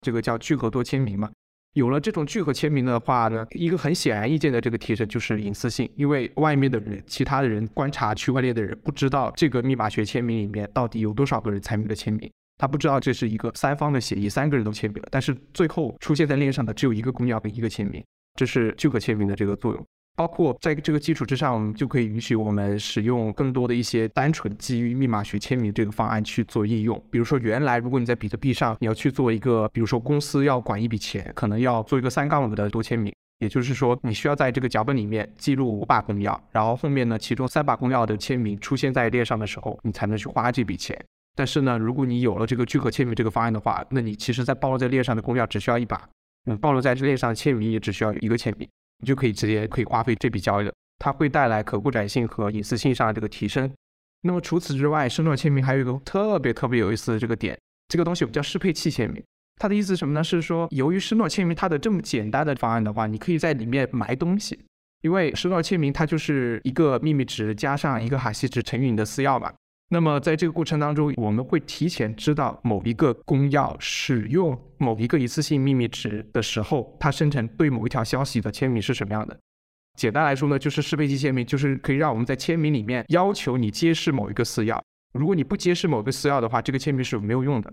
[0.02, 1.30] 这个叫聚合多签名嘛。
[1.74, 18.04] 有了这种聚合签名的话呢，一个很显而易见的这个提升就是隐私性，因为外面的人、其他的人观察区块链的人不知道这个密码学签名里面到底有多少个人参与了签名，他不知道这是一个三方的协议，三个人都签名了，但是最后出现在链上的只有一个公钥跟一个签名，
[18.34, 19.86] 这是聚合签名的这个作用。
[20.14, 27.02] 包括在这个基础之上，我们就可以允许我们使用更多的一些单纯基于密码学签名这个方案去做应用。
[27.10, 40.96] 比如说，原来如果你在比特币上你要去做一个，比如说公司要管一笔钱，可能要做一个三杠五的多签名，也就是说你需要在这个脚本里面记录五把公钥，然后后面呢，其中三把公钥的签名出现在链上的时候，你才能去花这笔钱。
[41.34, 46.06] 但是呢，如果你有了这个聚合签名这个方案的话，那你其实在暴露在链上的公钥只需要一把，
[46.44, 48.68] 嗯，暴露在这链上的签名也只需要一个签名。
[49.02, 53.70] 你就可以直接可以花费这笔交易了，它会带来可扩展性和隐私性上的这个提升。
[54.22, 59.20] 那么除此之外，施诺签名还有一个特别特别有意思的这个点，这个东西我们叫适配器签名。
[59.56, 60.22] 它的意思什么呢？
[60.22, 64.58] 是说由于施诺签名它的这么简单的方案的话，你可以在里面埋东西，
[65.02, 69.52] 因为施诺签名它就是一个秘密值加上一个哈希值乘以你的私钥嘛。
[69.92, 79.38] 那么在这个过程当中，我们会提前知道某一个公钥使用某一个一次性秘密值的时候，它生成对某一条消息的签名是什么样的。
[79.98, 84.80] 简单来说呢，就是适配器签名，就是可以让我们在签名里面要求你揭示某一个私钥。
[85.12, 87.70] 如果你不揭示某个私钥的话，这个签名是没有用的。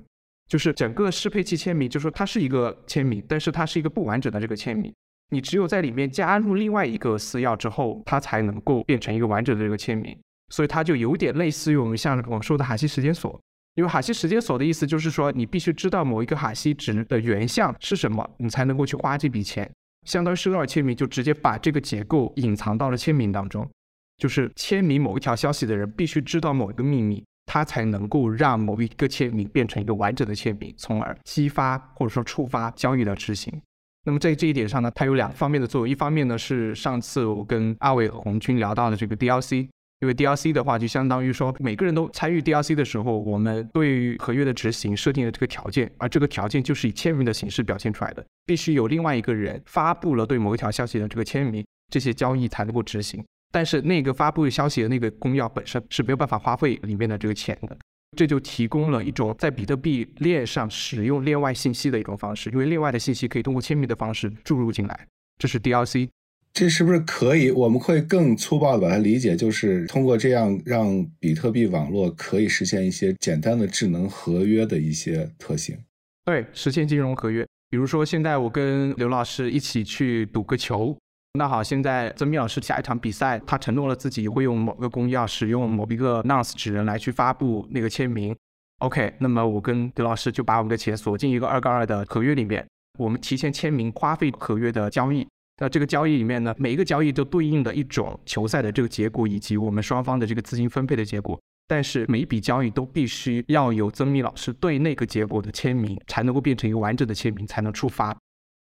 [0.50, 4.94] 就是整个适配器签名，就说它是一个签名，但是它是一个不完整的这个签名。
[5.30, 10.18] 你只有在里面加入另外一个私钥之后，它才能够变成一个完整的这个签名。
[10.50, 13.40] 所以它就有点类似于我们像我们说的哈希时间锁，
[13.76, 19.70] 因为哈希时间锁的意思就是说，你必须知道某一个哈希值的原像是什么，你才能够去花这笔钱。
[20.06, 23.70] 相当于收到签名，就直接把这个结构隐藏到了签名当中，
[24.18, 33.62] 就是签名某一条消息的人必须知道某一个秘密，他才能够让某一个签名变成一个完整的签名，从而激发或者说触发交易的执行。
[34.06, 39.68] 那么在这一点上呢，它有两方面的作用，一方面呢是上次我跟阿伟和红军聊到的这个 DLC。
[40.02, 53.22] 因为 DLC 的话，就相当于说每个人都参与 DLC 的时候，我们对于合约的执行设定了这个条件，而这个条件就是以签名的形式表现出来的，必须有另外一个人发布了对某一条消息的这个签名，这些交易才能够执行。
[53.52, 57.78] 但是那个发布消息的那个公钥本身是没有办法花费里面的这个钱的，
[58.16, 65.08] 这就提供了一种在比特币链上使用链外信息的一种方式，因为链外的信息可以通过签名的方式注入进来，
[65.38, 66.08] 这是 DLC。
[66.54, 67.52] 这是不是可以？
[67.52, 75.78] 我们会更粗暴的把它理解，就是通过这样让比特币网络可以实现一些简单的智能合约的一些特性。
[76.26, 77.46] 对，实现金融合约。
[77.70, 80.98] 比如说，现在我跟刘老师一起去赌个球，
[81.34, 88.36] 那好，现在曾密老师下一场比赛，他承诺了自己会用某个公钥，使用某一个 nonce 指人来去发布那个签名。
[88.80, 95.28] OK，那么我跟刘老师就把我们的钱锁进一个二杠二的合约里面，我们提前签名花费合约的交易。
[95.62, 101.40] 那这个交易里面呢，每一个交易都对应的一种球赛的这个结果，以及我们双方的这个资金分配的结果。
[101.68, 108.18] 但是每一笔交易都必须要有曾密老师对那个结果的签名，才能够变成一个完整的签名，才能触发。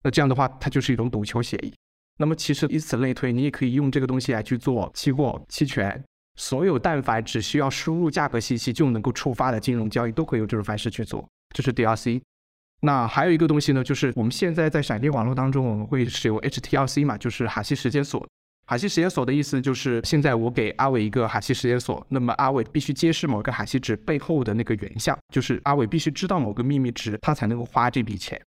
[0.03, 1.75] 那这样的话，它就是一种赌球协议。
[2.19, 6.03] 那么其实以此类推，你也可以用这个东西来去做期货、期权，
[6.37, 11.29] 所有但凡只需要输入价格信息就能够触发的金融交易，都可以用这种方式去做。
[11.55, 12.23] 这是 DRC。
[12.81, 18.27] 那还有一个东西呢，就是我们现在在闪电网络当中，我们会使用 HTLC 嘛，就是哈希时间锁。
[18.69, 28.41] 哈希时间锁的意思就是，现在我给阿伟一个哈希时间锁，那么阿伟必须揭示某个哈希值背后的那个原像，就是阿伟必须知道某个秘密值，他才能够花这笔钱。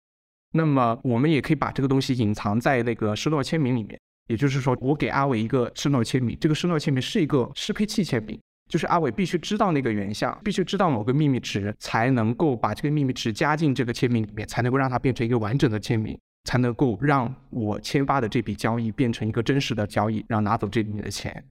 [0.53, 8.41] 那么我们也可以把这个东西隐藏在那个施诺签名里面，也就是说，我给阿伟一个施诺签名，这个施诺签名是一个适配器签名。
[8.69, 21.45] 就是阿伟必须知道那个原像，必须知道某个秘密值，才能够把这个秘密值加进这个签名里面，才能够让它变成一个完整的签名，才能够让我签发的这笔交易变成一个真实的交易，然后拿走这里面的钱。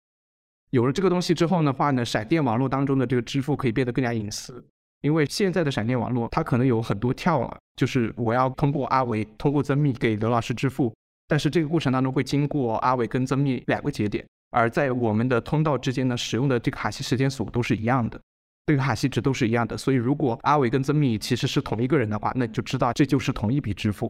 [0.71, 4.61] 有了这个东西之后的话呢，闪电网络当中的这个支付可以变得更加隐私，
[5.01, 10.93] 因为现在的闪电网络它可能有很多跳啊，就是我要通过阿伟通过曾密给刘老师支付，
[11.29, 14.25] 但是这个过程当中会经过阿伟跟曾密两个节点。
[14.55, 18.17] 而在我们的通道之间呢，使用的这个哈希时间锁都是一样的，
[18.65, 19.77] 这个哈希值都是一样的。
[19.77, 24.09] 所以如果阿伟跟曾密其实是同一个人的话，那就知道这就是同一笔支付。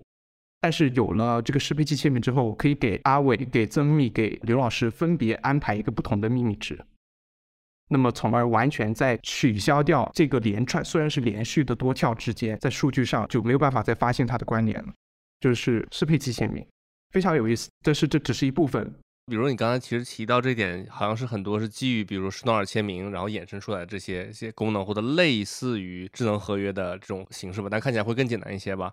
[0.61, 6.79] 但是有了这个适配器签名之后，可以给阿伟、给曾密、给刘老师分别安排一个不同的秘密值，
[7.89, 14.93] 那么从而完全在取消掉这个连串虽然是连续的多跳之间，在数据上就没有办法再发现它的关联了。
[15.39, 16.65] 就是适配器签名，
[17.11, 17.69] 非常有意思。
[17.83, 18.93] 但是这只是一部分。
[19.27, 28.91] 比如你刚才其实提到这点，好像是很多是基于比如施诺尔签名，然后衍生出来的这些一些功能，或者类似于智能合约的这种形式吧，但看起来会更简单一些吧。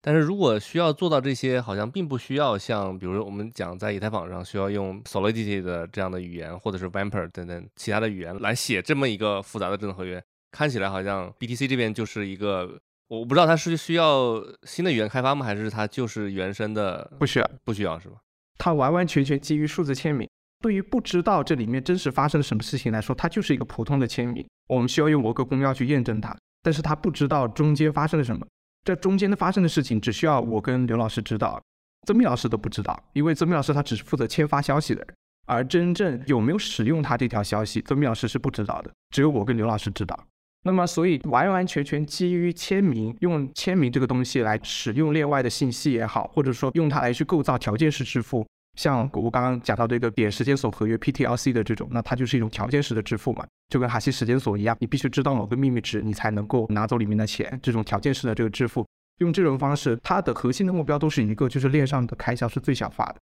[0.00, 17.10] 但是如果需要做到这些，好像并不需要像比如我们讲在以太坊上需要用 Solidity 的这样的语言，或者是 Vamper 等等其他的语言来写这么一个复杂的智能合约，看起来好像 BTC 这边就是一个，我不知道它是需要新的语言开发吗，还是它就是原生的？
[17.18, 18.16] 不需要，不需要是吧？
[18.58, 20.28] 它完完全全基于数字签名。
[20.60, 24.46] 对于不知道这里面真实发生了什么事情来说，它就是一个普通的签名。
[24.68, 28.46] 我们需要用某个公钥去验证它，但是它不知道中间发生了什么。
[28.82, 31.60] 这中间的发生的事情，只需要我跟刘老师知道，
[32.06, 35.14] 曾密老师都不知道，因为曾密老师他只是负责签发消息的人，
[35.46, 40.18] 而真正有没有使用他这条消息，曾密老师是不知道的，只有我跟刘老师知道。
[40.66, 48.46] 那么，所以完完全全基于签名，用签名这个东西来使用链外的信息也好，或者说用它来去构造条件式支付，
[48.78, 57.60] 像我刚刚讲到这个点时间锁合约 PTLC 的这种，那它就是一种条件式的支付嘛，就跟哈希时间锁一样，你必须知道某个秘密值，你才能够拿走里面的钱。
[57.62, 58.86] 这种条件式的这个支付，
[59.18, 63.16] 用这种方式，它的核心的目标都是一个，就是链上的开销是最小化的，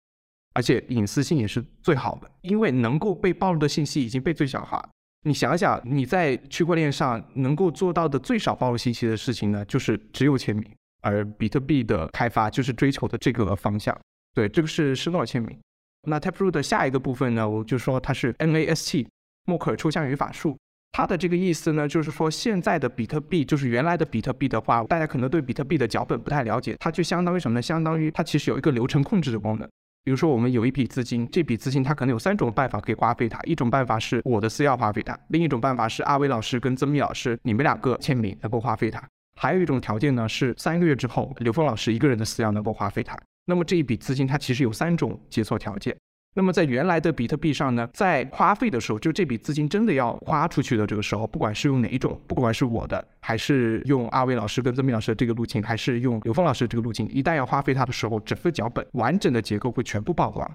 [0.55, 4.85] 而且隐私性也是最好的，因为能够被暴露的信息已经被最小化。
[5.29, 10.65] 你想想，你在区块链上能够做到的最少暴露信息的事情呢，就是只有签名。
[11.03, 13.97] 而比特币的开发就是追求的这个方向。
[14.35, 15.55] 对，这个是施诺尔签名。
[16.09, 19.07] 那 Taproot 的下一个部分呢，我就说它是 NAST
[19.45, 20.57] 默克尔抽象语法树。
[20.93, 27.61] 它的这个意思呢，就是说现在的比特币，就是原来的比特币的话，大家可能对比特币的脚本不太了解，它就相当于什么呢？
[27.61, 29.69] 相当于它其实有一个流程控制的功能。
[30.05, 33.39] 比如说，我们有一笔资金，这笔资金它可能有三种办法可以花费它。
[33.43, 39.07] 一种办法是我的私钥花费它，另一种办法是阿威老师跟曾密老师你们两个签名能够花费它，
[39.39, 43.19] 还有一种条件呢是三个月之后刘峰老师一个人的私钥能够花费它。
[43.45, 45.97] 那么这一笔资金它其实有三种解锁条件。
[46.35, 60.49] 那么在原来的比特币上呢，在花费的时候，就这笔资金真的要花出去的这个时候，不管是用哪一种，不管是我的，还是用阿威老师跟曾明老师的这个路径，还是用刘峰老师这个路径，一旦要花费它的时候，整个脚本完整的结构会全部曝光。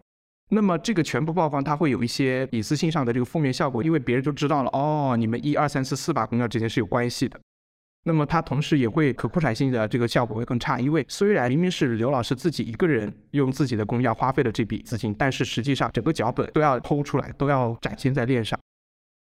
[0.49, 7.39] 那么这个全部曝光，它会有一些隐私性上的这个负面效果，因为别人就知道了，哦，你们一二三四四把公钥之间是有关系的。
[8.05, 18.59] 那么它同时也会可扩展性的这个效果会更差，因为虽然明明是刘老师自己一个人用自己的公钥花费了这笔资金，但是实际上整个脚本都要剖出来，都要展现在链上。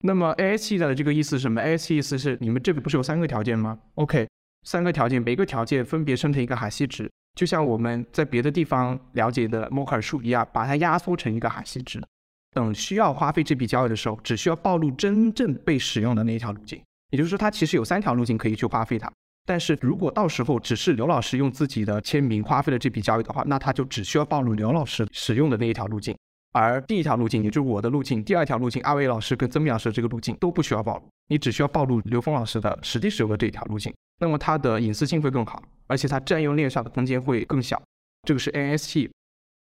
[0.03, 4.27] 那么 A S E 的这个意思是什么？A S E 意思是你们这里不是有三个条件吗？OK，
[4.63, 12.01] 三个条件，每个条件分别生成一个哈希值，就像我们在别的地方了解的默克尔树一样，把它压缩成一个哈希值。
[12.51, 16.81] 等需要花费这笔交易的时候，只需要暴露真正被使用的那一条路径。
[17.15, 19.09] 也就是说，它其实有三条路径可以去花费它。
[19.45, 26.13] 但是如果到时候只是刘老师用自己的签名花费了这笔交易的话，那他就只需要暴露刘老师使用的那一条路径，
[26.51, 37.81] 而第一条路径，也就是我的路径，第二条路径，阿伟老师跟曾明老师这个路径都不需要暴露，你只需要暴露刘峰老师的实际使用的这一条路径，那么它的隐私性会更好，而且它占用链上的空间会更小。
[38.27, 39.14] 这个是 NST。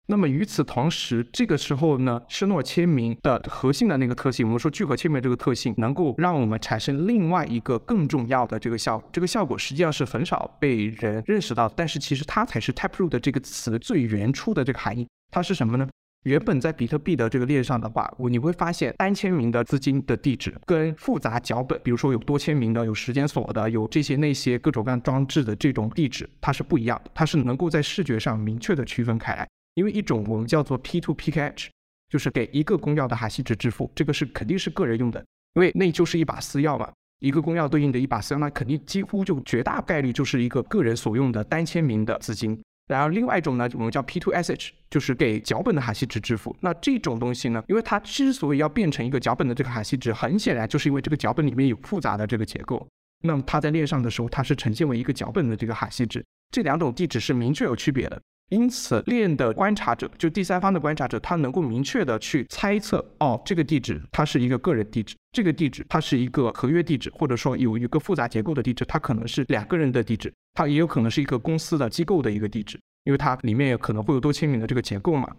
[0.07, 9.09] 那么与此同时，这个时候呢，施诺签名的核心的那个特性，我们说聚合签名这个特性，能够让我们产生另外一个更重要的这个效果。
[9.13, 15.07] 这个效果实际上是很少被人认识到，但是其实它才是 Taproot 这个词最原初的这个含义。
[15.31, 15.87] 它是什么呢？
[16.23, 29.47] 原本在比特币的这个链上的话，你会发现单签名的资金的地址跟复杂脚本，比如说有多签名的、有时间锁的、有这些那些各种各样装置的这种地址，它是不一样的，它是能够在视觉上明确的区分开来。
[29.75, 31.69] 因为一种我们叫做 P2PKH，
[32.09, 42.59] 就是给一个公钥的哈希值支付，这个是肯定是个人用的，因为那就是一把私钥嘛，一个公钥对应的一把私钥，那肯定几乎就绝大概率就是一个个人所用的单签名的资金。
[42.87, 46.53] 然后另外一种呢，我们叫 P2SH，就是给脚本的哈希值支付。
[46.59, 52.85] 那这种东西呢，因为它之所以要变成一个脚本的这个哈希值，很显然就是因为这个脚本里面有复杂的这个结构，
[53.23, 58.21] 那么它在链上的时候，它是呈现为一个脚本的这个哈希值，这两种地址是明确有区别的。
[58.51, 75.33] 因此，链的观察者，就第三方的观察者，他能够明确的去猜测，哦，这个地址它是一个个人地址，这个地址它是一个合约地址，或者说有一个复杂结构的地址，它可能是两个人的地址，它也有可能是一个公司的机构的一个地址，因为它里面也可能会有多签名的这个结构嘛。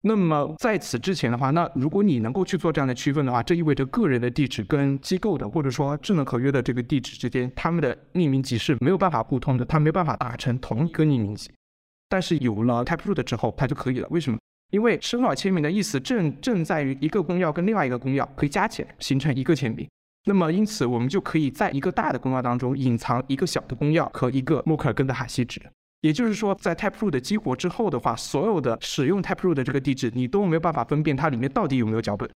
[0.00, 11.50] 那么在此之前的话，那如果你能够去做这样的区分的话，这意味着个人的地址跟机构的或者说智能合约的这个地址之间，他们的匿名级是没有办法互通的，它没有办法打成同一个匿名级。
[12.14, 14.06] 但是有了 Taproot 之后，它就可以了。
[14.08, 14.38] 为什么？
[14.70, 19.84] 因为深奥签名的意思正正在于一个公钥跟另外一个公钥可以加起来形成一个签名。
[20.26, 25.60] 那么因此，我们就可以在一个大的公钥当中隐藏一个小的公钥和一个默克尔根的哈希值。
[26.02, 32.30] 也就是说，在 Taproot 的激活之后的话，所有的使用 Taproot 的这个地址，你都没有办法分辨它里面到底有没有脚本，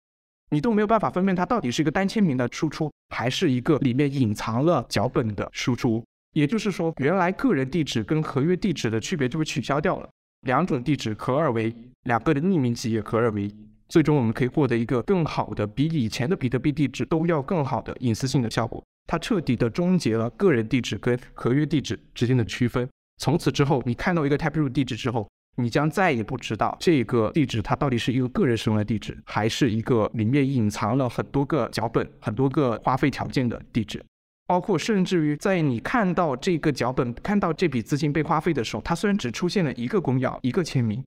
[0.50, 6.04] 你都没有办法分辨它到底是一个单签名的输出，还是一个里面隐藏了脚本的输出。
[6.34, 10.10] 也就是说，原来个人地址跟合约地址的区别就被取消掉了，
[10.42, 13.56] 两种地址合二为一，两个的匿名级也合二为一，
[13.90, 18.84] 最终我们可以获得一个更好的、比以前的比特币地址都要更好的隐私性的效果。
[19.08, 22.88] 它彻底的终结了个人地址跟合约地址之间的区分。
[23.20, 34.04] 从此之后，你看到一个 Taproot 地址之后，你将再也不知道这个地址它到底是一个个人使用的地址，还是一个里面隐藏了很多个脚本、很多个花费条件的地址。
[34.48, 41.04] 包括甚至于在你看到这个脚本、看到这笔资金被花费的时候，它虽然只出现了一个公钥、一个签名，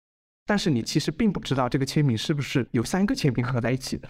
[0.47, 4.07] 但是你其实并不知道这个签名是不是有三个签名合在一起的。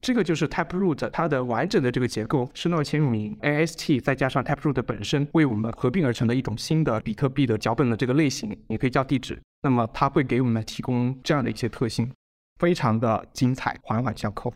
[0.00, 9.40] 这个就是 Taproot 它的完整的这个结构，施诺签名 AST 再加上 Taproot 本身为我们合并而成的一种新的比特币的脚本的这个类型，也可以叫地址。
[9.62, 12.10] 那么它会给我们提供这样的一些特性，
[12.58, 14.52] 非常的精彩，环环相扣。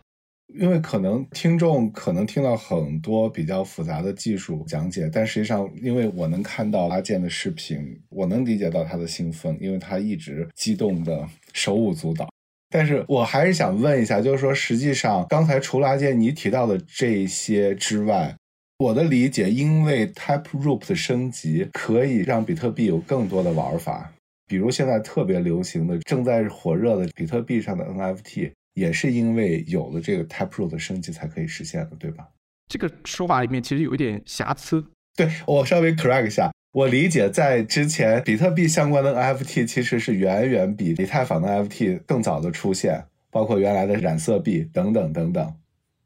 [0.55, 12.29] 因为可能听众可能听到很多比较复杂的技术讲解，但实际上，因为我能看到阿健的视频，我能理解到他的兴奋，因为他一直激动的手舞足蹈。
[12.71, 18.35] 但是我还是想问一下，就是说，实际上刚才除了阿健你提到的这些之外，
[18.79, 24.13] 我的理解，因为 Type Root 的升级可以让比特币有更多的玩法，
[24.47, 32.29] 比如现在特别流行的、正在火热的比特币上的 NFT，也是因为有了这个 Taproot 的升级才可以实现的，对吧？
[32.69, 34.85] 这个说法里面其实有一点瑕疵。
[35.17, 45.55] 对我稍微 correct 一下，我理解在之前比特币相关的 NFT 其实是远远比以太坊的 NFT 更早的出现，包括原来的染色币等等等等，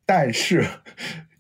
[0.07, 0.65] 但是。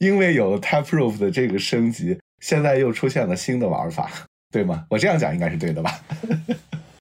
[0.01, 4.11] 因为有了 Taproot 的这个升级，现在又出现了新的玩法，
[4.51, 4.87] 对吗？
[4.89, 5.91] 我这样讲应该是对的吧？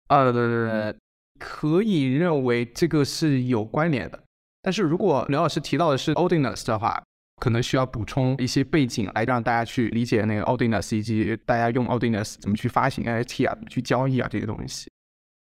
[0.08, 0.96] 啊， 对对对，
[1.40, 4.22] 可以认为这个是有关联的。
[4.62, 7.02] 但是如果刘老师提到的是 Odinus 的话，
[7.42, 14.92] 可能需要补充一些背景来让大家去理解那个 Odinus 以及大家用 Odinus 怎么去发行 NFT 啊，怎么去交易啊这些东西。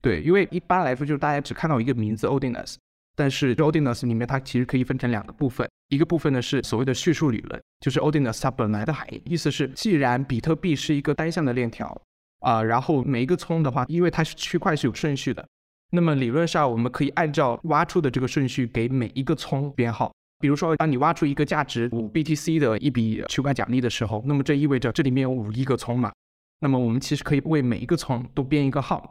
[0.02, 2.74] 对，因为一般来说就是大家只看到一个名字 Odinus，。
[3.16, 11.96] 但是 Odinus 里面它其实可以分成两个部分，一个部分呢是所谓的叙述理论，就是 Odinus 它本来的含义，意思是既然比特币是一个单向的链条
[12.40, 15.46] 啊，然后每一个葱的话，因为它是区块是有顺序的，
[15.90, 20.12] 那么理论上我们可以按照挖出的这个顺序给每一个葱编号。
[20.40, 26.12] 比如说，当你挖出一个价值五 BTC 的一笔区块奖励的时候，那么这意味着这里面有五亿个葱嘛，
[26.60, 29.10] 那么我们其实可以为每一个葱都编一个号。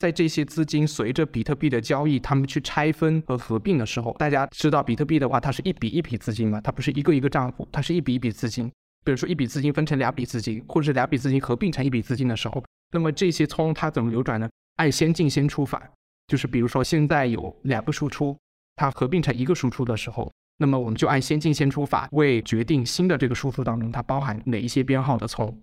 [0.00, 8.70] 在这些资金随着比特币的交易，他们去拆分和合并的时候，大家知道比特币的话，它是一笔一笔资金嘛，它不是一个一个账户，它是一笔一笔资金。
[9.04, 12.62] 比如说一笔资金分成两笔资金，或者是两笔资金合并成一笔资金的时候，
[12.92, 14.50] 那么这些葱它怎么流转呢？
[14.76, 15.90] 按先进先出法，
[16.26, 18.36] 就是比如说现在有两个输出，
[18.76, 25.56] 它合并成一个输出的时候，那么我们就按先进先出法为决定新的这个输出当中它包含哪一些编号的从。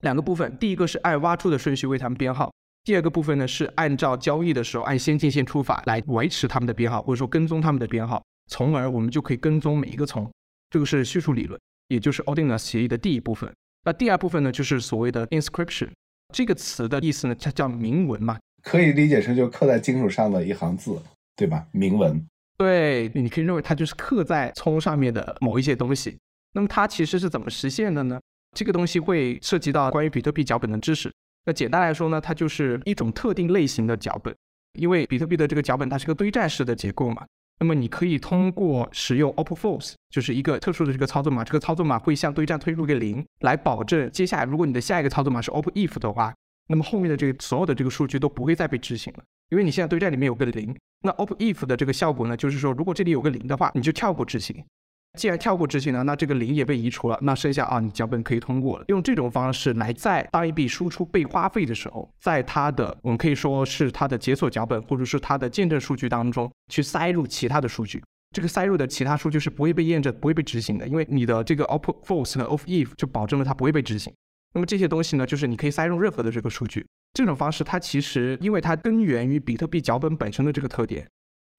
[0.00, 2.52] 两个部分，第一个是按挖出的顺序为它们编号。
[2.84, 10.30] 第二个部分呢，是按照交易的时候按先进先出法来维持他们的编号，或者说跟踪他们的编号，从而我们就可以跟踪每一个从。
[10.70, 13.52] 这个是叙述理论，也就是 Ordinals 协议的第一部分。
[13.84, 15.90] 那第二部分呢，就是所谓的 inscription
[16.32, 21.00] 这个词的意思呢，它叫铭文嘛，可以理解成就刻在金属上的一行字，
[21.36, 21.66] 对吧？
[21.72, 22.24] 铭文。
[22.56, 26.18] 对，你可以认为它就是刻在葱上面的某一些东西。
[26.54, 28.20] 那么它其实是怎么实现的呢？
[28.56, 31.12] 这个东西会涉及到关于比特币脚本的知识。
[31.44, 34.34] 那简单来说呢，它就是一种特定类型的脚本，
[34.78, 37.24] 因为比特币的这个脚本它是个堆栈式的结构嘛。
[37.60, 46.34] 那么你可以通过使用 op false，就是一个特殊的这个操作码，这个操作码会向堆栈推入个零，来保证接下来如果你的下一个操作码是 op if 的话，
[46.68, 50.74] 那么后面的这个所有的这个数据都不会再被执行了，因为你现在堆栈里面有个零。
[51.02, 54.64] 那 op if 的这个效果呢，就是说如果这里有个零的话，你就跳过执行。
[55.18, 58.84] 既然跳过执行了，那这个零也被移除了，那剩下啊，你脚本可以通过了。
[58.88, 68.02] 用这种方式来在当一笔输出被花费的时候，在它的我们可以说是它的解锁脚本或者是它的见证数据当中去塞入其他的数据。
[68.36, 74.12] 这个塞入的其他数据是不会被验证、不会被执行的，因为你的这个 op false 和 of if 就保证了它不会被执行。
[74.58, 76.84] 那么这些东西呢，就是你可以塞入任何的这个数据。
[77.12, 81.06] 这种方式它其实因为它根源于比特币脚本本身的这个特点。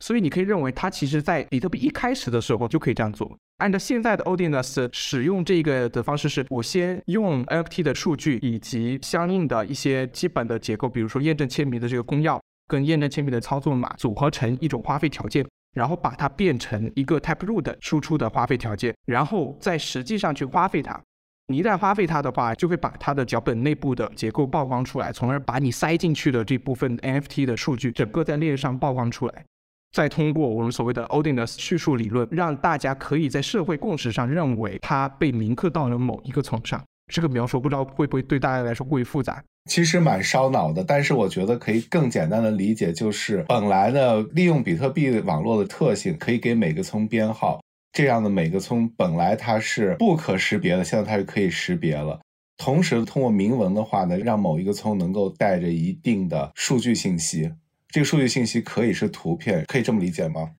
[0.04, 3.34] 所以你可以认为，它其实在比特币一开始的时候就可以这样做。
[3.60, 12.38] 按照现在的 ODNS 使用这个的方式，是我先用 NFT 的数据以及相应的一些基本的结构，比如说验证签名的这个公钥
[12.68, 21.02] 跟验证签名的操作码组合成一种花费条件，然后把它变成一个 type root 输出的花费条件，然后再实际上去花费它。
[21.50, 29.44] 你一旦花费它的话，就会把它的脚本内部的结构曝光出来，从而把你塞进去的这部分 NFT 的数据整个在链上曝光出来。
[29.92, 36.80] 再通过我们所谓的 Ordinals 叙述理论，让大家可以在社会共识上认为它被铭刻到了某一个层上。
[37.12, 39.44] 这个描述不知道会不会对大家来说过于复杂？
[39.68, 47.60] 其实蛮烧脑的，但是我觉得可以更简单的理解，就是本来呢，利用比特币网络的特性，可以给每个层编号，
[47.92, 52.20] 这样的每个葱本来它是不可识别的，现在它是可以识别了。
[52.58, 57.52] 同时通过铭文的话呢，让某一个葱能够带着一定的数据信息。
[57.88, 60.52] 这个数据信息可以是图片，可以这么理解吗？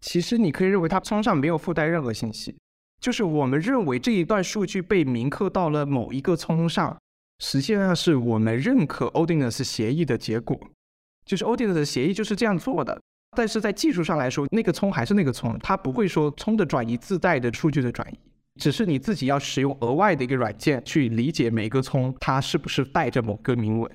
[0.00, 2.54] 其实你可以认为它葱上没有附带任何信息，
[3.00, 6.98] 就是我们认为这一段数据被铭刻到了某一个葱上，
[7.38, 10.58] 实际上是我们认可 Ordinals 协议的结果，
[11.24, 13.00] 就是 Ordinals 协议就是这样做的。
[13.34, 18.18] 但是在技术上来说，那个葱还是那个葱，它不会说葱的转移自带的数据的转移，
[18.60, 23.90] 只是你自己要使用额外的一个软件去理解每个葱它是不是带着某个铭文。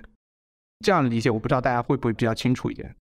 [0.85, 2.95] 这样理解，我不知道大家会不会比较清楚一点。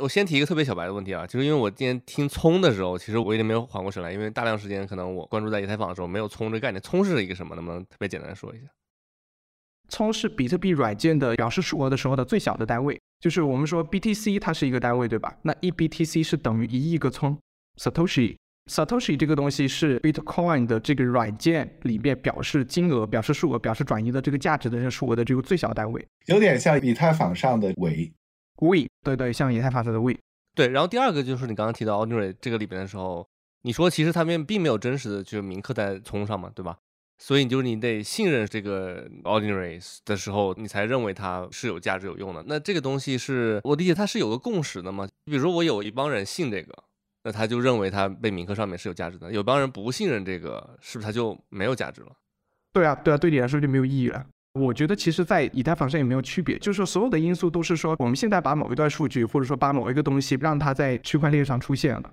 [0.00, 7.54] 我先提一个特别小白的问题啊，就是因为我今天听葱的时候，其实我有点没有缓过神来，因为大量时间可能我关注在以太坊的时候没有葱这个概念，葱是一个什么？
[7.54, 8.66] 能不能特别简单说一下？
[9.88, 15.36] 聪是比特币软件的表示数额的时候的最小的单位，就是我们说 BTC 它是一个单位，对吧？
[15.42, 17.38] 那一 BTC 是等于一亿个聪
[17.76, 18.36] ，Satoshi。
[18.70, 28.10] Satoshi 这个东西是 Bitcoin 的这个软件里面表示金额、表示数额、表示转移的这个价值的这个数额的这个最小单位，有点像以太坊上的维。
[28.56, 30.14] We 对对，像以太坊上的 We。
[30.54, 33.26] 对，然后第二个就是你刚刚提到 Ordinary 这个里边的时候，
[33.62, 36.78] 你说其实他们并没有真实的就是铭刻在聪上嘛，对吧？
[37.24, 42.44] 所以就是你得信任这个 ordinary 的时候，你才认为它是有价值有用的。
[42.46, 45.08] 那这个东西是我理解它是有个共识的嘛？
[45.24, 46.70] 比如说我有一帮人信这个。
[47.26, 49.32] 那他就认为它被铭刻上面是有价值的。
[49.32, 52.12] 有帮人不信任这个，是不是他就没有价值了？
[52.74, 54.26] 对啊，对啊，对你来说就没有意义了。
[54.60, 62.12] 我觉得其实，在以太坊上也没有区别，就是说所有的因素都是说，我们现在把某一段数据，或者说把某一个东西让它在区块链上出现了，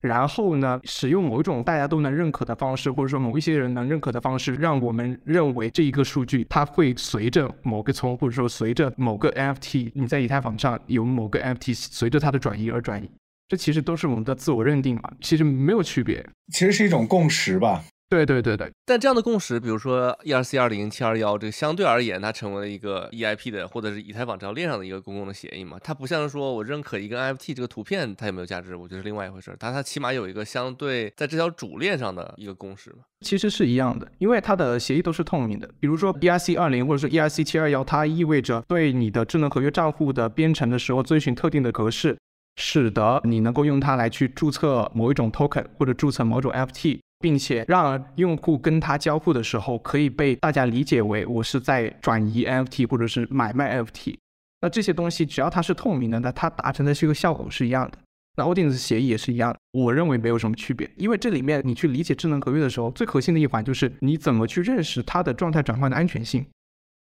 [0.00, 13.10] 然后呢，使用某一种大家都能认可的方式，或者说某一些人能认可的方式，让我们认为这一个数据它会随着某个从，或者说随着某个 NFT，你在以太坊上有某个 NFT 随着它的转移而转移。
[13.48, 17.82] 这其实都是我们的自我认定嘛，其实没有区别，其实是一种共识吧。
[18.10, 25.78] 对对对对，但这样的共识，比如说 ERC 二零七二幺，这个相对而言，它成为了一个 EIP 的或者是以太坊这条链上的一个公共的协议嘛。
[25.80, 29.54] 它不像说我认可一个 NFT 这个图片，它有没有价值，我觉得是另外一回事。
[29.60, 33.04] 但它起码有一个相对在这条主链上的一个共识嘛。
[33.20, 35.70] 其实是一样的，因为它的协议都是透明的。
[35.78, 42.16] 比如说 ERC 二零或者是 ERC 七二幺，它意味着对你的智能合约账户的编程的时候遵循特定的格式。
[42.56, 54.16] 使得你能够用它来去注册某一种 token 或者注册某种 FT，并且让用户跟它交互的时候可以被大家理解为我是在转移 NFT 或者是买卖 NFT。
[54.62, 57.98] 那这些东西只要它是透明的，那它达成的这个效果是一样的。
[58.36, 66.46] 那 o d i n 协议也是一样的，我认为没有什么区别，因为这里面你去理解智能合约的时候，最核心的一环就是你怎么去认识它的状态转换的安全性。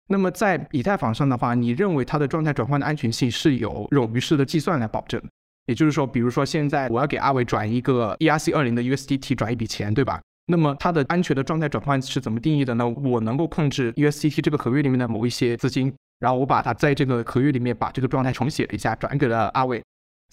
[0.07, 5.21] 那么在以太坊上的话，你认为它的状态转换的安全性是由冗余式的计算来保证。
[5.69, 10.19] 也就是说，比如说现在我要给阿伟转一个 ERC 二零的 USDT 转一笔钱，对吧？
[10.47, 12.89] 那么它的安全的状态转换是怎么定义的呢？
[12.89, 19.79] 我能够控制 USDT 这个合约里面的某一些资金，然后我把它在这个合约里面把这个状态重写了一下，转给了阿伟。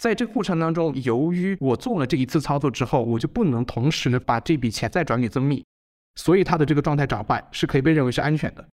[0.01, 5.63] 在这个过程当中，由于我做了这一次操作之后，我就不能同时呢把这笔钱再转给曾密，
[6.15, 8.67] 所以它的这个状态转换是可以被认为是安全的。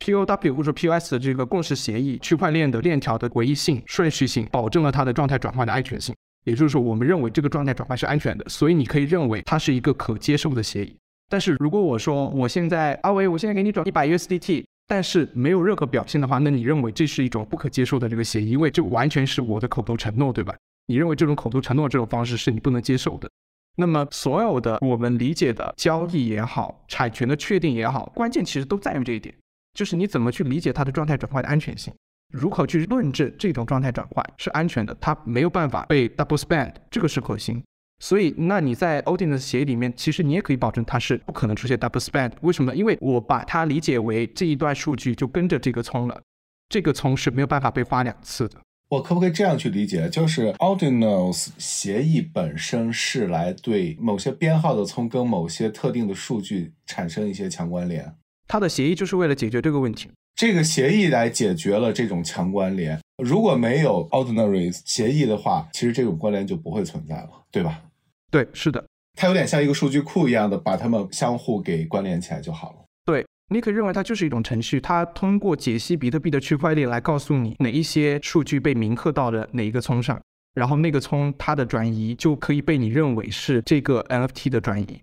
[0.00, 6.14] POW 或者 POS 的这个共识协议，区块链的链条的唯一性、顺序性，保证了它的状态转换的安全性。
[6.44, 10.96] 也就是说，我们认为这个状态转换是安全的，所以你可以认为它是一个可接受的协议。
[11.28, 20.54] 但是如果我说我现在阿伟，我现在给你转一百 USDT，但是没有任何表现的话，那你认为这是一种不可接受的这个协议，因为这完全是我的口头承诺，对吧？
[20.86, 23.30] 你认为这种口头承诺这种方式是你不能接受的。
[23.76, 29.32] 那么所有的我们理解的交易也好，产权的确定也好，关键其实都在于这一点。
[29.74, 31.92] 就是你怎么去理解它的状态转换的安全性，
[32.32, 37.62] 如何去论证这种状态转换是安全的，它没有办法被 double spend，这个是核心。
[38.02, 42.32] 所以，那你在 Odin 的协议里面，其实你也可以保证它是不可能出现 double spend。
[42.40, 42.74] 为什么？
[42.74, 46.22] 因为我把它理解为这一段数据就跟着这个葱了，
[46.70, 48.56] 这个葱是没有办法被花两次的。
[48.88, 50.08] 我可不可以这样去理解？
[50.08, 58.16] 就是 Ordinals 协议本身是来对某些编号的葱跟某些特定的数据产生一些强关联。
[58.50, 62.98] 它的协议就是为了解决这个问题，这个协议来解决了这种强关联。
[63.22, 67.80] 如果没有 Ordinary 协议的话，其实这种关联就不会存在了，对吧？
[68.28, 68.84] 对，是的，
[69.16, 72.78] 它有点像一个数据库一样的，把它们相互给关联起来就好了。
[73.04, 80.20] 对，你可以认为它就是一种程序，它通过解析比特币的区块链来告诉你哪一些数据被铭刻到了哪一个葱上，
[80.54, 85.00] 然后那个葱它的转移就可以被你认为是这个 NFT 的转移。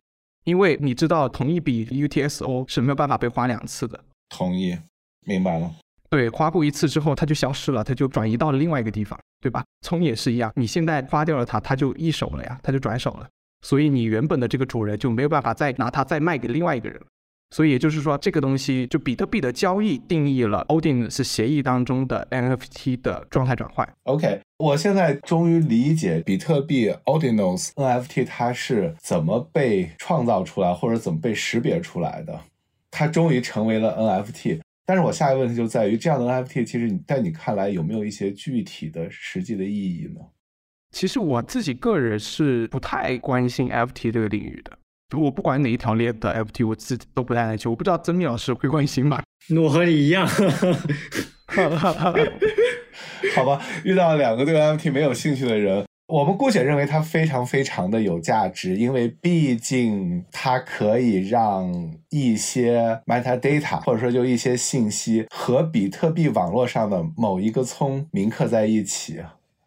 [0.48, 4.02] 因为你知道，同一笔 U T S O 是没有办法被花两次的。
[4.30, 4.78] 同意，
[5.26, 5.70] 明白了。
[6.10, 9.66] 对，花过一次之后，它就消失了，它就转移到了另外一个地方，对吧？
[9.82, 13.28] 葱也是一样，你现在花掉了它，它就一手了呀，它就转手了。
[13.62, 16.98] 所以你原本的这个主人就没有办法再拿它再卖给另外一个人。
[17.50, 23.88] 所以也就是说，这个东西就比特币的交易定义了 Odin 是协议当中的 NFT 的状态转换。
[24.04, 32.40] OK，我现在终于理解比特币 Ordinals NFT 它是怎么被创造出来，或者怎么被识别出来的。
[32.92, 34.60] 它终于成为了 NFT。
[34.86, 40.22] 但是我下一个问题就在于，这样的 NFT 其实你在你看来有没有一些具体的实际的意义呢？
[40.92, 44.78] 其实我自己个人是不太关心 NFT 这个领域的。
[45.16, 47.70] 我不管哪一条链的 FT，我自己都不太来求。
[47.70, 49.22] 我不知道曾密老师会关心吗？
[49.56, 50.28] 我和你一样。
[53.34, 69.22] 好吧，遇到两个对 FT 没有兴趣的人，我们姑且认为它非常非常的有价值，因为毕竟它可以让一些 metadata 或者说就一些信息和比特币网络上的某一个聪铭刻在一起。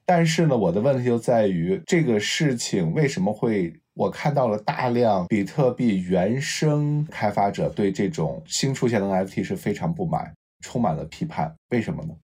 [0.05, 10.33] 但是呢，我的问题就在于这个事情为什么会我看到了大量比特币原生开发者对这种新出现的 NFT 是非常不满，
[10.63, 11.55] 充满了批判。
[11.69, 12.15] 为什么呢？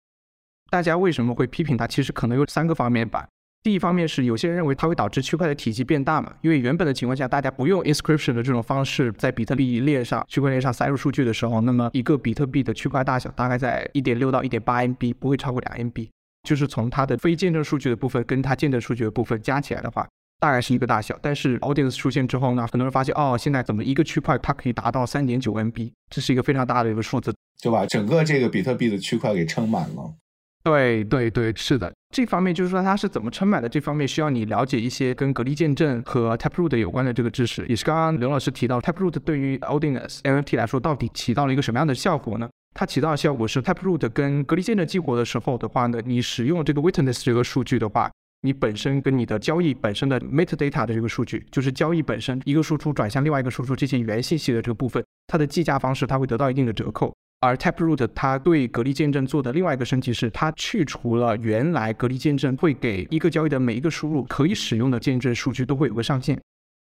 [0.71, 1.87] 大家为什么会批评它？
[1.87, 3.29] 其实可能有三个方面吧。
[3.63, 16.09] 第一方面是有些人认为它会导致区块的体积变大嘛，因为原本的情况下，大家不用 inscription 的这种方式在比特币链上、区块链上塞入数据的时候，那么一个比特币的区块大小大概在一点六到一点八 MB，不会超过两 MB。
[16.49, 20.09] 就是从它的非见证数据的部分跟它见证数据的部分加起来的话，
[20.39, 21.19] 大概是一个大小。
[21.21, 30.15] 但是 Audience 出现之后呢，很多人发现哦，现在怎么一个区块它可以达到三点九 MB，这是一个非常大的一个数字，就把整个这个比特币的区块给撑满了。
[30.63, 42.51] 对对对，是的，这方面就是说它是怎么撑满的，这方面需要你了解一些跟隔离见证和 Taproot 有关的这个知识，也是刚刚刘老师提到 Taproot 对于 Audience NFT 来说到底起到了一个什么样的效果呢？
[42.75, 48.11] 它起到的效果是 Taproot 跟隔离见证激活的时候的话呢，你使用这个 Witness 这个数据的话，
[48.47, 57.13] 你本身跟你的交易本身的 Metadata 的这个数据，就是交易本身一个输出转向另外一个输出这些原信息的这个部分，它的计价方式它会得到一定的折扣。
[57.41, 66.41] 而 Taproot 它对隔离见证做的另外一个升级是，它去除了原来隔离见证会给一个交易的每一个输入可以使用的见证数据都会有个上限，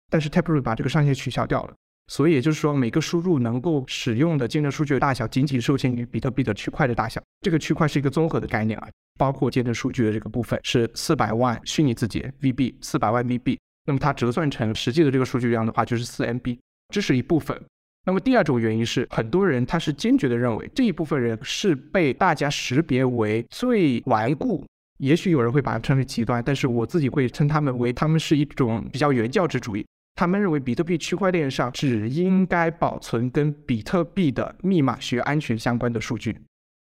[0.09, 1.73] 但是 Taproot 把这个上限取消掉了，
[2.07, 7.21] 所以也就是说每个输入能够使用的见证数据的大小仅仅受限于比特币的区块的大小。
[7.41, 8.87] 这个区块是一个综合的概念啊，
[9.17, 16.57] 包括见证数据的这个部分是四百万虚拟字节 VB，四百万 VB，那么它折算成实际的这个数据量的话就是四 MB，
[16.93, 17.61] 这是一部分。
[18.05, 24.65] 那么第二种原因是，很多人他是坚决的认为这一部分人是被大家识别为最顽固，
[24.99, 29.85] 也许有人会把它称为极端，但是我自己会称他们为他们是一种比较原教旨主义。
[30.17, 36.35] 他们认为比特币区块链上只应该保存跟比特币的密码学安全相关的数据。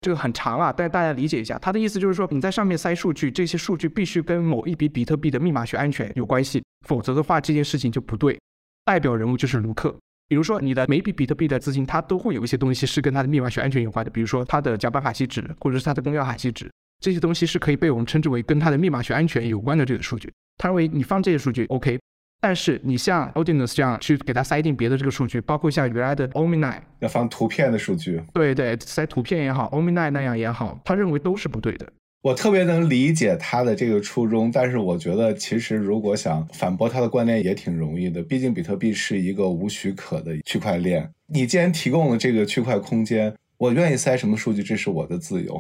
[0.02, 8.38] 这个很长啊，但大家理解一下，他的意思就是说你在上面塞数据，这些数据必须跟某一笔比特币的密码学安全有关系，否则的话这件事情就不对。
[8.84, 9.96] 代表人物就是卢克。
[10.28, 14.12] 比如说，你的每笔比特币的资金，它都会有一些东西是跟它的密码学安全有关的。
[14.12, 16.70] 比如说，它的甲板海西值，或者是它的公钥海西值，
[17.00, 20.30] 这些东西是可以被我们称之为跟它的密码学安全有关的这个数据。
[20.58, 22.00] 他认为你放这些数据 OK，
[22.42, 31.88] 但是你像 Audience 这样去给它塞进别的这个数据，包括像原来的 Omni 要放图片的数据，对对，塞图片也好，Omni 那样也好，他认为都是不对的。
[32.24, 38.22] 我特别能理解他的这个初衷，但是我觉得其实如果想反驳他的观点也挺容易的。
[38.22, 45.60] 毕竟比特币是一个无许可的区块链，你既然提供了这个区块空间，我愿意塞什么数据，这是我的自由。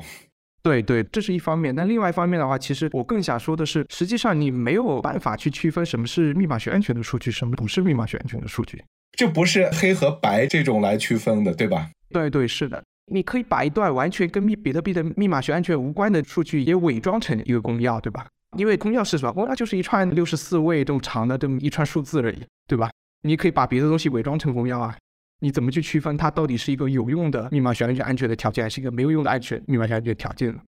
[0.63, 1.75] 对对，这是一方面。
[1.75, 8.83] 但另外一方面的话，其实我更想说的是，实际上你没有办法去区分什么是密码学安全的数据，什么不是密码学安全的数据，
[9.13, 11.89] 这不是黑和白这种来区分的，对吧？
[12.09, 12.83] 对对，是的。
[13.11, 18.27] 你可以把一段完全跟密比特币的密码学安全无关的数据也伪装成一个公钥，对吧？
[18.57, 19.33] 因为公钥是什么？
[19.33, 22.37] 公钥就是一串六十四位这么长的这么一串数字而已，
[22.67, 22.89] 对吧？
[23.23, 24.95] 你可以把别的东西伪装成公钥啊。
[25.41, 30.61] 你怎么去区分它到底是一个有用的密码学安全安全的条件，还是一个没有用的安全密码学安全条件呢？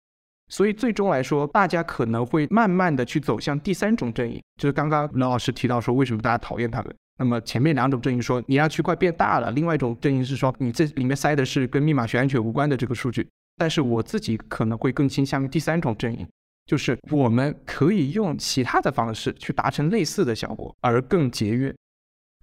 [0.49, 6.93] 所以最终来说，大家可能会慢慢的去走向第三种阵营，就是刚刚刘老师提到说，为什么大家讨厌他们？
[7.19, 13.27] 那么前面两种阵营说你让区块变大了，另外一种阵营是说你这里面塞的是跟密码学安全无关的这个数据。
[13.55, 16.27] 但是我自己可能会更倾向于第三种阵营，
[16.65, 21.73] 就是我们可以用其他的方式去达成类似的效果，而更节约。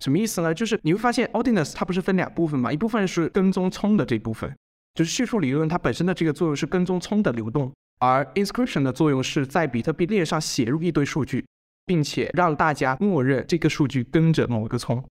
[0.00, 0.52] 什么意思呢？
[0.52, 2.72] 就是你会发现 Ordinance 它不是分两部分嘛？
[2.72, 4.52] 一部分是跟踪葱的这部分，
[4.94, 11.44] 就是叙述理论它本身的这个作用是跟踪葱的流动，而 Inscription 的作用是在比特币链上写入一堆数据。
[11.86, 15.04] 并且让大家默认这个数据跟着某个葱，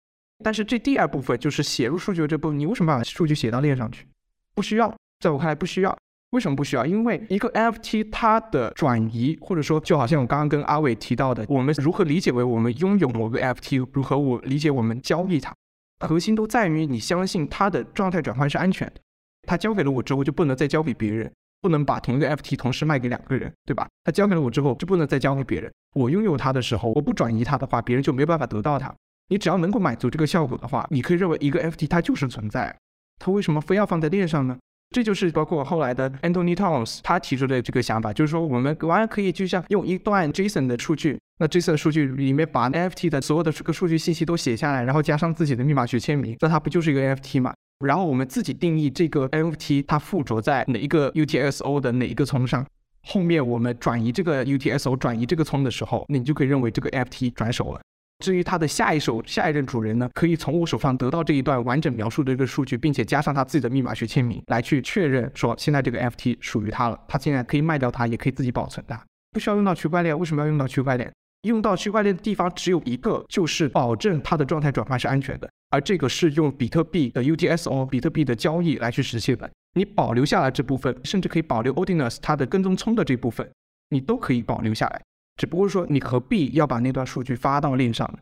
[0.45, 4.07] 但是这第二部分就是写入数据的这部分，你为什么把数据写到链上去？
[4.55, 5.99] 不需要，在我看来不需要。
[6.31, 6.85] 为什么不需要？
[6.85, 15.55] 因为一个 NFT 它的转移，或者说就好像我刚刚跟阿伟提到的，我们如何理解为我们拥有某个 NFT，如何我理解我们交易它，
[16.01, 19.01] 核心都在于你相信它的状态转换是安全的，
[19.47, 21.33] 它交给了我之后就不能再交给别人。
[21.61, 23.89] 不能把同一个 FT 同时卖给两个人，对吧？
[24.05, 25.68] 他交给了我之后，就不能再交给别人。
[25.97, 28.95] 我拥有它的时候，我不转移它的话，别人就没有办法得到它。
[29.26, 32.72] 你只要能够满足这个效果的话，你可以认为一个 FT 它就是存在。
[33.18, 34.57] 它为什么非要放在链上呢？
[34.91, 47.53] 这就是包括后来的 Anthony Towns 他提出的这个想法，就是说我们完全可以就像用一段 JSON 的数据，那 JSON 数据里面把 NFT 的所有的这个数据信息都写下来，然后加上自己的密码学签名，那它不就是一个 NFT 吗？
[47.84, 52.66] 然后我们自己定义这个 NFT 它附着在哪一个 UTSO 的哪一个层上，
[53.03, 57.80] 后面我们转移这个 UTSO 转移这个葱的时候，那你就可以认为这个 NFT 转手了。
[58.24, 66.98] 至于它的下一手下一任主人呢，可以从我手上得到这一段完整描述的这个数据，并且加上他自己的密码学签名来去确认说现在这个 FT 属于他了。
[67.06, 69.00] 他现在可以卖掉它，也可以自己保存它，
[69.30, 70.18] 不需要用到区块链。
[70.18, 71.12] 为什么要用到区块链？
[71.42, 79.48] 用到区块链的地方只有一个，就是保证它的状态转换是安全的，而这个是用比特币的 U T S O 比特币的交易来去实现的。
[79.74, 83.48] 你保留下来这部分，甚至可以保留 Odinus 它的跟踪葱的这部分，
[83.90, 85.00] 你都可以保留下来。
[85.39, 88.18] 只不过说你何必要把那段数据发到链上呢？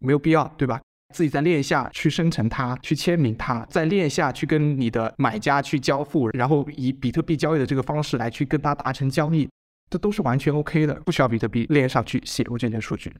[0.00, 0.78] 没有必要，对吧？
[1.14, 9.48] 自己在链下去生成它，去签名它，在链下去跟你的买家去交付，然后以比特币交易的这个方式来去跟他达成交易，
[9.88, 13.10] 这都是完全 OK 的，不需要比特币链上去写入这些数据。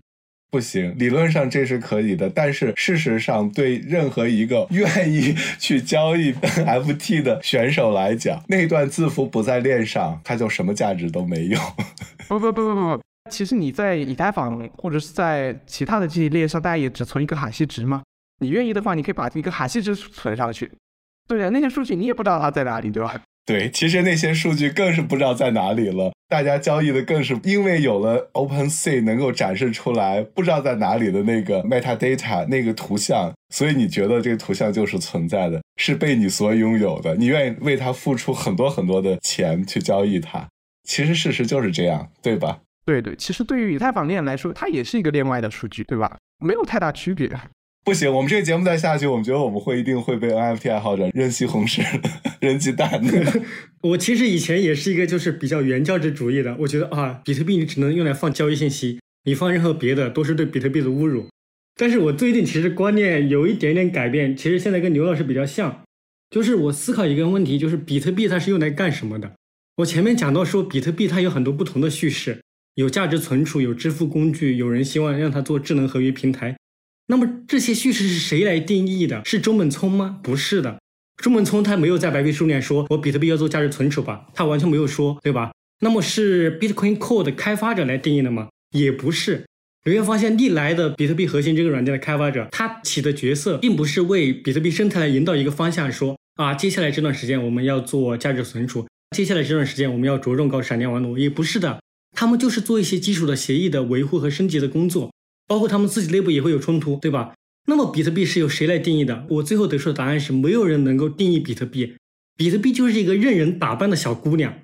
[0.50, 11.58] 不行，理论上这是可以的，但是事实上，对任何一个愿意去交易 FT 的选手来讲，那段字符不在链上，它就什么价值都没有。
[12.28, 18.02] 不不不不不不，其实你在以太坊或者是在其他的这些链上，大家也只存一个哈希值嘛。
[18.40, 20.70] 你愿意的话，你可以把一个哈希值存上去。
[21.26, 23.20] 对呀，那些数据你也不知道它在哪里，对吧？
[23.44, 26.12] 对，其实那些数据更是不知道在哪里了。
[26.28, 40.44] 大家交易的更是因为有了 OpenSea 能够展示出来不知道在哪里的那个 metadata 那个图像，所以你觉得这个图像就是存在的，是被你所拥有的，你愿意为它付出很多很多的钱去交易它。
[40.82, 42.58] 其实事实就是这样，对吧？
[42.86, 46.16] 对对，其实对于以太坊链来说，它也是一个链外的数据，对吧？
[46.38, 47.28] 没有太大区别。
[47.84, 51.82] 不行，我们这个节目再下去，我们觉得我们会一定会被 NFT 爱好者扔西红柿、
[52.40, 53.42] 扔鸡蛋的。
[53.82, 61.26] 我其实以前也是一个就是比较原教旨主义的，我觉得啊，比特币你只能用来放交易信息，你放任何别的都是对比特币的侮辱。
[61.76, 65.82] 但是我最近其实观念有一点点改变，其实现在跟刘老师比较像，
[66.30, 69.32] 就是我思考一个问题，就是比特币它是用来干什么的？
[69.76, 72.42] 我前面讲到说，比特币它有很多不同的叙事，
[72.76, 76.56] 有价值存储，有支付工具，有人希望让它做智能合约平台。
[77.06, 79.22] 那么这些叙事是谁来定义的？
[79.24, 80.20] 是中本聪吗？
[80.22, 80.78] 不是的，
[81.16, 85.52] 中本聪他没有在白皮书里面说我比特币要做价值存储吧，他完全没有说，对吧？
[85.80, 88.48] 那么是 Bitcoin Core 开发者来定义的吗？
[88.72, 89.44] 也不是。
[89.86, 101.80] 你会发现，历来的比特币核心这个软件的开发者，他起的角色并不是为比特币生态来引导一个方向，说啊，接下来这段时间我们要做价值存储，接下来这段时间我们要着重搞闪电网络，也不是的，
[102.16, 105.12] 他们就是做一些基础的协议的维护和升级的工作。
[105.48, 107.32] 包括他们自己内部也会有冲突，对吧？
[107.68, 109.24] 那么比特币是由谁来定义的？
[109.30, 111.94] 我最后得出的答案是，没有人能够定义比特币。
[112.36, 114.58] 比特币就是一个任人打扮的小姑娘，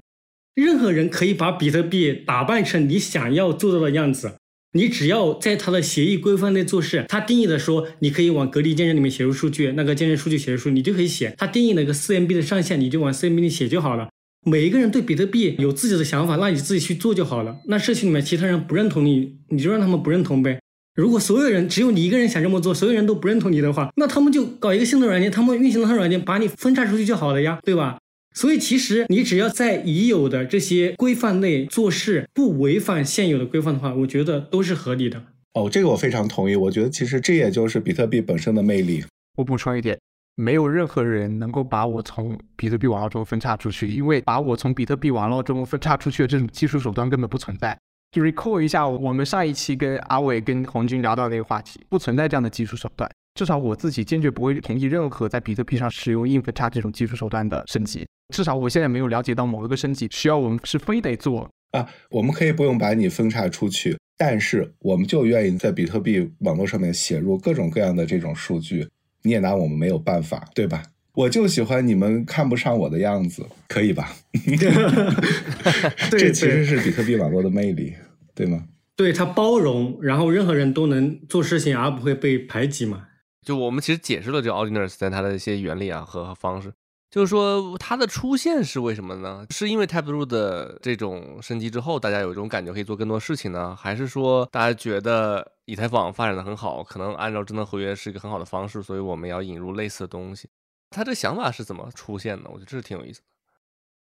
[0.57, 4.35] 任何人可以把比特币打扮成你想要做到的样子。
[4.73, 11.35] 你只要在它的协议规范内做事，它定义的说你可以往隔离见证里面写入数据，那个见证数据写入数，你就可以写。
[11.39, 14.09] 它定义了一个四 MB 的上限，你就往四 MB 里写就好了。
[14.45, 17.57] 每一个人对比特币有自己的想法，那你自己去做就好了。
[17.67, 20.59] 那社区里面其他人不认同你，你就让他们不认同呗。
[20.95, 27.99] 如果所有人只有你一个人想这么做，所有人都不认同你的话，那他们就搞一个新的软件，他们运行的软件把你分叉出去就好了呀，对吧？
[28.35, 35.23] 所以其实你只要在已有的这些规范内做事，不违反现有的规范的话，我觉得都是合理的。
[35.55, 36.57] 哦，这个我非常同意。
[36.57, 39.05] 我觉得其实这也就是比特币本身的魅力。
[39.37, 39.99] 我补充一点，
[40.35, 47.79] 没有任何人能够把我从比特币网络中分叉出去，因为把我从比特币网络中分叉出去的这种技术手段根本不存在。
[48.11, 53.11] 就 recall 一下，我们上一期跟阿伟、跟红军聊到那个话题，不存在这样的技术手段。
[53.35, 58.07] 至少我自己坚决不会同意任何在比特币上使用硬分叉这种技术手段的升级。
[58.35, 61.89] 至少我现在没有了解到某一个升级需要我们是非得做啊。
[62.11, 68.87] 我们可以不用把你分叉出去，但是我们就愿意在比特币网络上面写入各种各样的这种数据，
[69.23, 70.83] 你也拿我们没有办法，对吧？
[71.15, 74.13] 我就喜欢你们看不上我的样子，可以吧？
[76.11, 77.95] 这其实是比特币网络的魅力，
[78.35, 78.65] 对吗？
[78.97, 83.09] 对，它包容，然后任何人都能做事情，而不会被排挤嘛。
[83.45, 86.73] 就我们其实解释了这个 Ordinals 在它的一些原理啊和方式，
[87.13, 89.47] 就是说它的出现是为什么呢？
[89.51, 93.77] 是因为 Taproot 的这种升级之后，大家有这种感觉可以做更多事情呢？
[93.77, 100.49] 还是说大家觉得以太坊发展的很好，可能按照智能合约是一个很好的方式，所以我们要引入类似的东西？
[100.89, 102.49] 他这想法是怎么出现的？
[102.49, 103.27] 我觉得这是挺有意思的。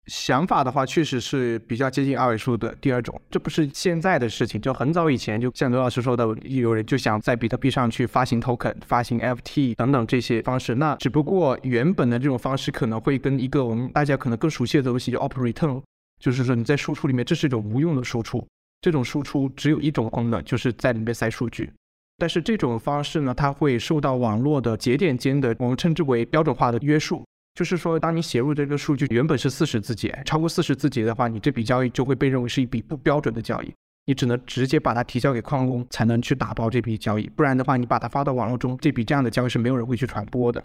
[0.06, 3.18] 想法的话，确实是比较接近二位数的第二种。
[3.30, 10.74] 这不是现在的事情，就很早以前，就像刘老师说的，有人就想在比特币上去发行 token、发行 FT 等等这些方式。
[10.74, 15.82] 那只不过原本的这种方式可能会跟一个我们大家可能更熟悉的东西叫 operate，
[16.20, 18.46] 就是说你在输出里面，这是一种无用的输出。
[18.82, 21.72] 这种输出只有一种功能，就是在里面塞数据。
[22.18, 27.24] 但是这种方式呢，它会受到网络的节点间的我们称之为标准化的约束。
[27.54, 33.72] 就是说，当你写入这个数据原本是四十字节，超过四十字节的话，你这笔交易就会被认为是一笔不标准的交易，
[34.06, 40.60] 你只能直接把它提交给矿工才能去打包这笔交易，不然的话，你把它发到网络中，这笔这样的交易是没有人会去传播的，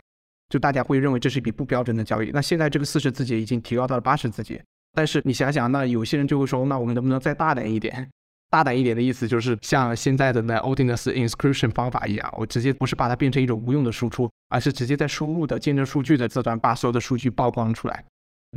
[0.50, 2.32] 就大家会认为这是一笔不标准的交易。
[2.32, 4.60] 那现在这个四十字节已经提高到了八十字节，
[4.94, 8.10] 但是你想想，那有些人就会说，那我们能不能再大胆一点？
[8.50, 18.04] 大胆一点的意思就是像现在的那 Odinus inscription 方法一样，我直接不是把它变成一种无用的输出，而是直接在输入的见证数据的这段把所有的数据曝光出来。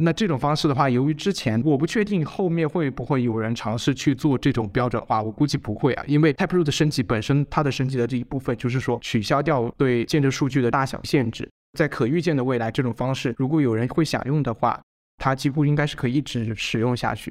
[0.01, 11.47] 那这种方式的话，由于之前我不确定后面会不会有人尝试去做这种标准化，我估计不会啊，因为 Taproot 的升级本身它的升级的这一部分就是说取消掉对见证数据的大小限制，
[11.79, 14.81] 在可预见的未来，这种方式如果有人会想用的话，
[15.19, 17.31] 它几乎应该是可以一直使用下去。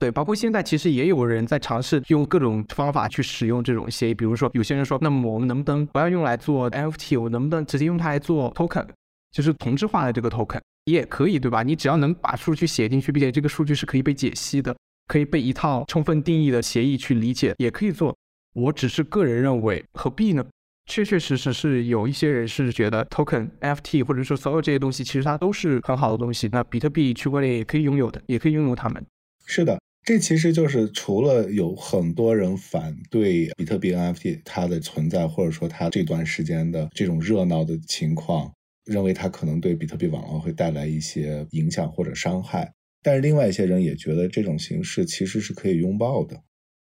[0.00, 8.86] 对，包括现在其实也有人在尝试用各种方法去使用这种协议，比如说有些人说，那么我们能不能不要用来做 NFT，我能不能直接用它来做 token，
[9.30, 11.62] 就是同质化的这个 token 也可以，对吧？
[11.62, 14.76] 你只要能把数据写进去，并且这个数据是可以被解析的，
[15.06, 18.14] 可以被一套充分定义的协议去理解，也可以做。
[18.54, 20.44] 我只是个人认为，何必呢？
[20.86, 29.02] 确确实实是有一些人是觉得 token、NFT 或者说所有这些东西，其实它都是很好的东西，那比特币区块链也可以拥有的，也可以拥有它们。
[29.46, 29.78] 是的。
[30.06, 38.52] 这其实就是除了有很多人反对比特币 NFT 它的存在，或者说它这段时间的这种热闹的情况，
[38.84, 42.70] 认为它可能对比特币网络会带来一些影响或者伤害。
[43.02, 46.38] 但是另外一些人也觉得这种形式其实是可以拥抱的，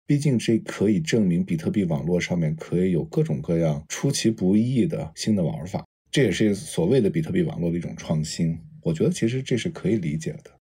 [0.07, 8.57] 毕竟这可以证明比特币网络上面可以有各种各样出其不意的新的玩法，这也是所谓的比特币网络的一种创新。
[8.83, 10.58] 我觉得其实这是可以理解的。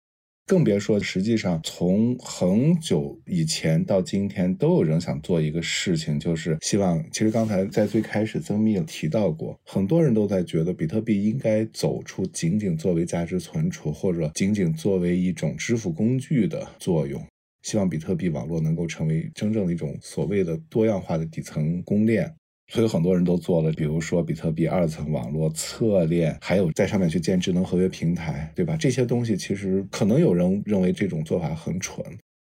[0.47, 7.03] 更别说，实际上从很久以前到今天，都有人想做一个事情，就是希望。
[7.11, 17.19] 其实刚才在最开始，曾密有提到过，很多人都在觉得比特币应该走出仅仅作为价值存储或者仅仅作为一种支付工具的作用，
[17.63, 22.31] 希望比特币网络能够成为真正的一种所谓的多样化的底层公链。
[22.67, 28.75] 所以很多人都做了，比如说比特币二层网络侧链，还有在上面去建智能合约平台，对吧？
[28.75, 32.03] 这些东西其实可能有人认为这种做法很蠢，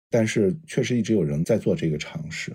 [0.10, 2.52] 但是确实一直有人在做这个尝试。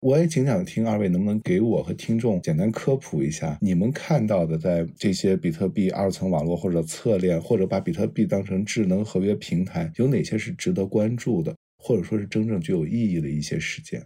[0.00, 14.04] 我也挺想听二位能不能给我和听众简单科普一下，你们看到的在这些比特币二层网络或者侧链，或者把比特币当成智能合约平台，有哪些是值得关注的，或者说是真正具有意义的一些事件？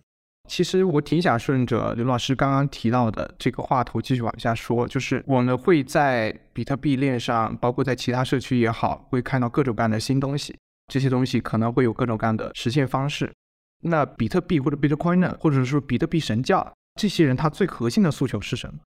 [0.48, 10.56] 其实我挺想顺着刘老师刚刚提到的这个话头继续往下说，就是我们会在比特币链上，包括在其他社区也好，会看到各种各样的新东西。
[10.92, 13.30] 这些东西可能会有各种各样的实现方式。
[13.82, 18.80] 那比特币或者 Bitcoin 或者说比特币神教这些人，他最核心的诉求是什么？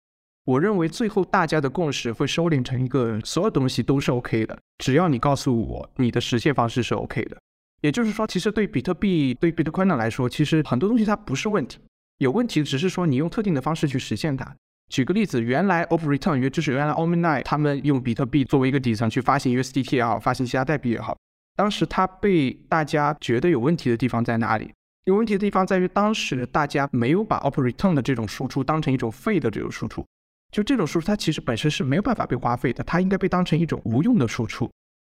[0.45, 7.37] 我认为最后大家的共识会收敛成一个，所有东西都是 OK 的，只要你告诉我你的实现方式是 OK 的。
[7.81, 11.79] 也就是说，其实对比特币、对 Bitcoin 来说，其实很多东西它不是问题，
[12.19, 14.55] 有问题只是说你用特定的方式去实现它。
[14.89, 21.17] 举个例子，原来 Op Return 约就是原来 Omni 他们用比特币作为一个底层去发行 USDT 也好，发行其他代币也好，
[21.55, 24.71] 当时它被大家觉得有问题的地方在哪里？
[25.05, 30.05] 有问题的地方在于当时大家没有把 Op Return 的这种输出当成一种费的这种输出，
[30.51, 34.69] 就这种输出它其实本身是没有办法被花费的，它应该被当成一种无用的输出。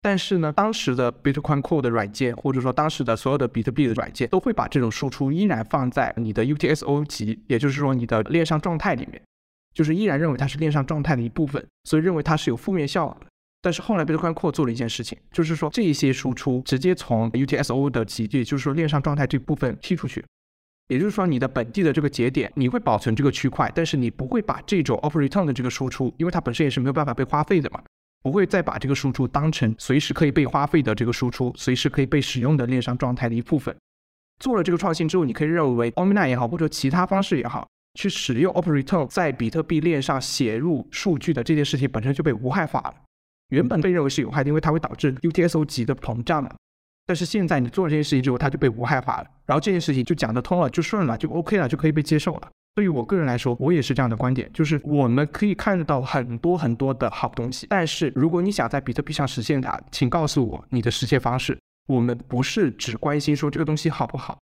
[0.06, 9.20] 但是呢，当时的 Bitcoin Core 的软件，或者说当时的所有的比特币的软件，都会把这种输出依然放在你的 UTXO 级，也就是说你的链上状态里面，
[9.74, 13.26] 就是依然认为它是链上状态的一部分，所以认为它是有负面效果的。
[13.64, 20.24] 但是后来 Bitcoin Core 做了一件事情，就是说这些输出直接从 UTXO 的级，也就是说链上状态这部分踢出去，
[20.90, 27.82] 也就是说你的本地的这个节点，你会保存这个区块，但是你不会把这种 Op Return 的这个输出，因为它本身也是没有办法被花费的嘛。
[28.26, 33.78] 不会再把这个输出当成随时可以被花费的这个输出，随时可以被使用的链上状态的一部分。
[34.40, 42.96] 做了这个创新之后，你可以认为 Omni 也好，或者其他方式也好，去使用 Operator 在比特币链上写入数据的这件事情本身就被无害化了。
[43.50, 46.52] 原本被认为是有害的，因为它会导致 UTXO 级的膨胀的。
[47.06, 52.50] 但是现在你做了这件事情之后，它就被无害化了，然后这件事情就讲得通了，就顺了，就 OK 了，就可以被接受了。
[52.76, 61.58] 对于我个人来说，我也是这样的观点，就是我们可以看得到很多很多的好东西，但是如果你想在比特币上实现它，请告诉我你的实现方式。
[61.88, 64.38] 我们不是只关心说这个东西好不好，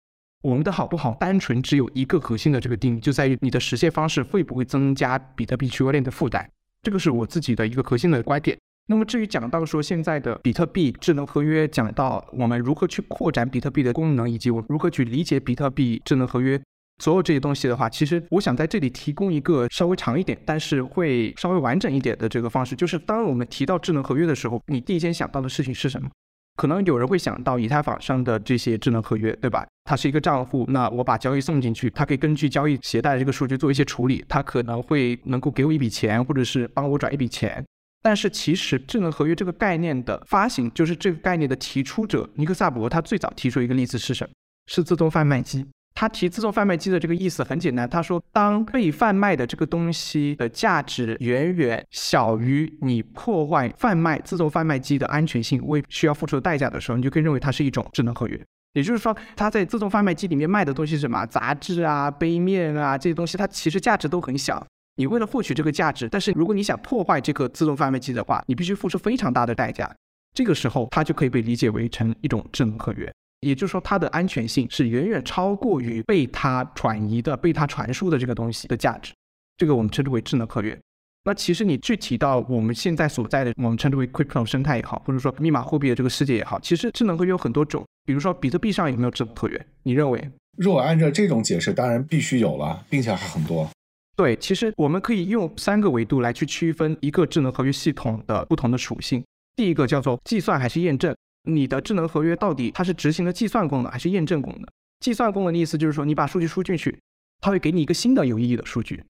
[0.43, 6.47] 我们的好不好单纯只有一个核心的这个定义，就在于你的实现方式会不会增加比特币区块链的负担，
[6.83, 8.59] 这个是我自己的一个核心的观点。
[8.89, 16.61] 那么至于讲到说现在的比特币智能合约，讲到我们如何去扩展比特币的功能，以及我如何去理解比特币智能合约。
[16.99, 26.09] 所有这些东西的话，其实我想在这里提供一个稍微长一点，但是会稍微完整一点的这个方式，就是当我们提到智能合约的时候，你第一件想到的事情是什么？
[26.57, 29.65] 可能有人会想到以太坊上的这些智能合约，对吧？
[29.85, 37.65] 它是一个账户，那我把交易送进去，它可以根据交易携带的这个数据做一些处理，它可能会能够给我一笔钱，或者是帮我转一笔钱。
[38.03, 44.31] 但是其实智能合约这个概念的发行，就是这个概念的提出者尼克萨博，他最早提出一个例子是什么？
[44.67, 45.65] 是自动贩卖机。
[46.01, 58.41] 他提自动贩卖机的这个意思很简单，他说当被贩卖的这个东西的价值远远小于你破坏贩卖自动贩卖机的安全性为需要付出的代价的时候，你就可以认为它是一种智能合约。
[58.75, 61.27] 也就是说，它在自动贩卖机里面卖的东西是什么？
[61.27, 64.65] 杂志啊、杯面啊这些东西，它其实价值都很小。
[64.99, 69.93] 你为了获取这个价值，但是如果你想破坏这个自动贩卖机的话，你必须付出非常大的代价。
[70.33, 73.13] 这个时候，它就可以被理解为成一种智能合约。
[73.41, 79.13] 也就是说，它的安全性是远远超过于被它转移的、被它传输的这个东西的价值。
[79.57, 80.79] 这个我们称之为智能合约。
[81.25, 87.85] 那其实你具体到我们现在所在的，我们称之为 crypto 生态也好，或者说密码货币的这个世界也好，其实智能合约有很多种。
[88.05, 89.67] 比如说，比特币上有没有智能合约？
[89.83, 90.31] 你认为？
[90.57, 93.69] 如果按照这种解释，当然必须有了，并且还很多。
[94.17, 99.23] 对，其实我们可以用三个维度来去区分一个智能合约系统的不同的属性。
[99.55, 101.15] 第一个叫做计算还是验证。
[101.45, 104.65] 你的智能合约到底它是执行的计算功能还是验证功能？
[105.01, 106.99] 计算功能的意思就是说，你把数据输进去，
[107.41, 109.03] 它会给你一个新的有意义的数据。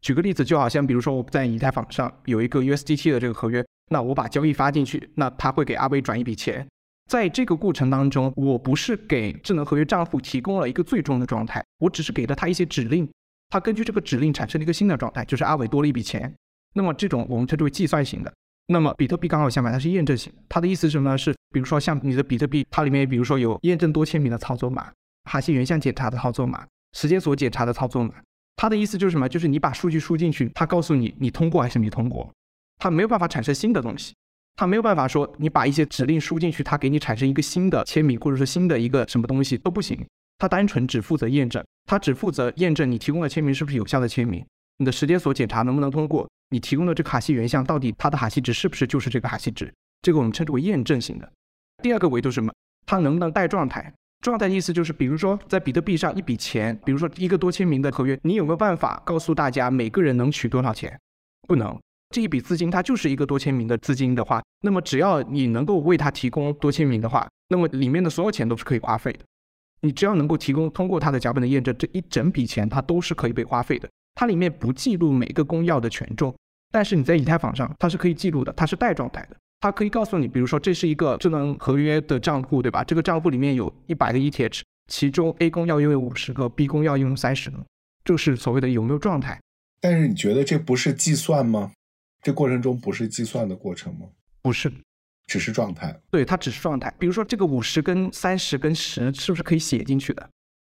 [0.00, 6.66] 举个例子，就好像比如说我在以太坊上有一个 USDT 的这个合约，那我把交易发进去，那它会给阿威转一笔钱。
[7.10, 13.08] 在这个过程当中，我不是给智能合约账户提供了一个最终的状态，我只是给了他一些指令，
[13.50, 16.32] 它根据这个指令产生了一个新的状态，就是阿伟多了一笔钱。
[16.74, 18.32] 那么这种我们称之为计算型的。
[18.66, 20.32] 那么比特币刚好相反，它是验证型。
[20.48, 21.18] 它的意思是什么呢？
[21.18, 24.90] 是比如说像你的比特币，它里面比如说有验证多签名的操作码、
[25.24, 28.14] 哈希原像检查的操作码、时间锁检查的操作码。
[28.56, 29.28] 它的意思就是什么？
[29.28, 32.30] 就是你把数据输进去，它告诉你你通过还是没通过。
[32.78, 34.14] 它没有办法产生新的东西，
[34.56, 39.98] 它没有办法说你把一些指令输进去，它给你产生一个新的签名，或者说新的一个什么东西都不行。
[40.38, 44.44] 它单纯只负责验证，它只负责验证你提供的签名是不是有效的签名，
[44.78, 46.28] 你的时间锁检查能不能通过。
[46.50, 49.72] 你提供的这个哈希原像到底它的哈希值是不是就是这个哈希值？
[50.02, 51.32] 这个我们称之为验证型的。
[51.82, 52.52] 第二个维度是什么？
[52.84, 53.92] 它能不能带状态？
[54.20, 60.96] 状态意思就是，比如说在比特币上一笔钱，比如说一个多签名的合约，你有没有办法告诉大家每个人能取多少钱？
[61.48, 61.76] 不能。
[62.10, 69.20] 这一笔资金它就是一个多签名的资金的话，那么只要你能够为它提供多签名的话，那么里面的所有钱都是可以花费的。
[69.80, 73.88] 你只要能够提供通过它的脚本的验证，这一整笔钱它都是可以被花费的。
[74.14, 76.34] 它里面不记录每个公钥的权重。
[76.70, 82.82] 但是你在以太坊上，它是可以记录的，它是带状态的，它可以告诉你，比如说这是一个智能合约的账户，对吧？
[82.82, 87.62] 这个账户里面有一百个 ETH，其中 A 公钥拥有五十个，B 公钥拥有三十个，
[88.04, 89.38] 就是所谓的有没有状态。
[89.82, 91.72] 但是你觉得这不是计算吗？
[92.22, 94.06] 这过程中不是计算的过程吗？
[94.40, 94.72] 不是，
[95.26, 95.94] 只是状态。
[96.10, 96.90] 对，它只是状态。
[96.98, 100.30] 比如说这个五十跟三十跟十是不是可以写进去的？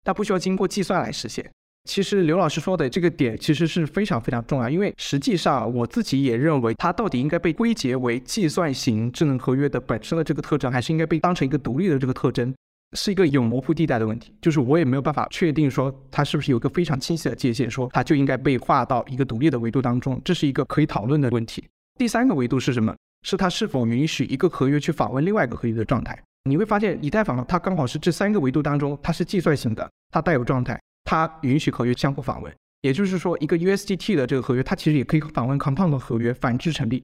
[0.04, 1.50] 它不需要经过计算来实现。
[1.86, 12.52] 其实刘老师说的这个点其实是非常非常重要，因为实际上我自己也认为，它到底应该被归结为计算型智能合约的本身的这个特征，还是应该被当成一个独立的这个特征，
[12.96, 14.34] 是一个有模糊地带的问题。
[14.42, 21.64] 就是我也没有办法确定说它是不是有一个非常清晰的界限，说它就应该被划到一个独立的维度当中，这是一个可以讨论的问题。
[21.98, 22.94] 第三个维度是什么？
[23.22, 26.20] 是它是否允许一个合约去访问另外一个合约的状态？
[26.48, 30.80] 你会发现，以太坊它刚好是这三个维度当中，它是计算型的，它带有状态。
[31.06, 37.02] 它允许合约相互访问，也就是说，一个 USDT 的这个合约，它其实也可以访问 Compound 的合约，反之成立。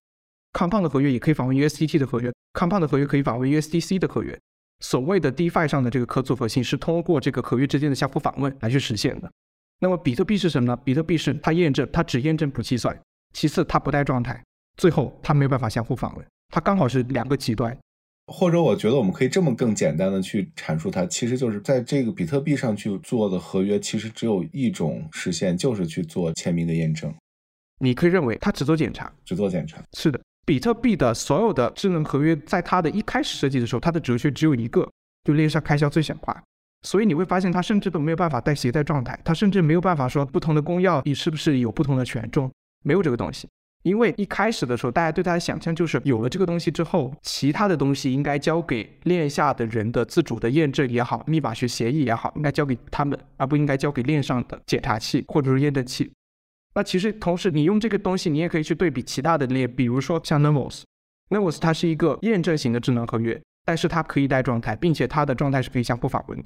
[0.52, 4.38] Compound 的合约也可以访问 USDT 的合约，Compound 的合约可以访问 USDC 的合约。
[4.80, 9.30] 所谓的 DeFi 上的这个可组合性是通过这个合约之间的相互访问来去实现的。
[9.78, 10.76] 那么比特币是什么呢？
[10.84, 12.98] 比特币是它验证，它只验证不计算。
[13.32, 14.42] 其次，它不带状态。
[14.76, 16.26] 最后，它没有办法相互访问。
[16.48, 17.76] 它刚好是两个极端。
[18.26, 27.12] 或者我觉得我们可以这么更简单的去阐述它，其实就是在这个比特币上去做的合约，其实只有一种实现，就是去做签名的验证。
[27.80, 29.82] 你可以认为它只做检查，只做检查。
[29.94, 34.88] 是的，比特币的所有的智能合约，在它的一开始设计的时候，它的哲学只有一个，
[35.24, 36.42] 就链上开销最小化。
[36.82, 42.50] 所以你会发现，它甚至都没有办法带携带状态，它甚至没有办法说不同的公钥你是不是有不同的权重，
[42.84, 43.48] 没有这个东西。
[43.82, 56.12] 因为一开始的时候，大家对它的想象就是有了这个东西之后，其他的东西应该交给链下的人的自主的验证也好，密码学协议也好，应该交给他们，而不应该交给链上的检查器或者是验证器。
[56.74, 66.44] 那其实同时，你用这个东西，你也可以去对比其他的链，比如说像 Nervos，Nervos 它是一个验证型的智能合约，但是它可以带状态，并且它的状态是可以相互访问的，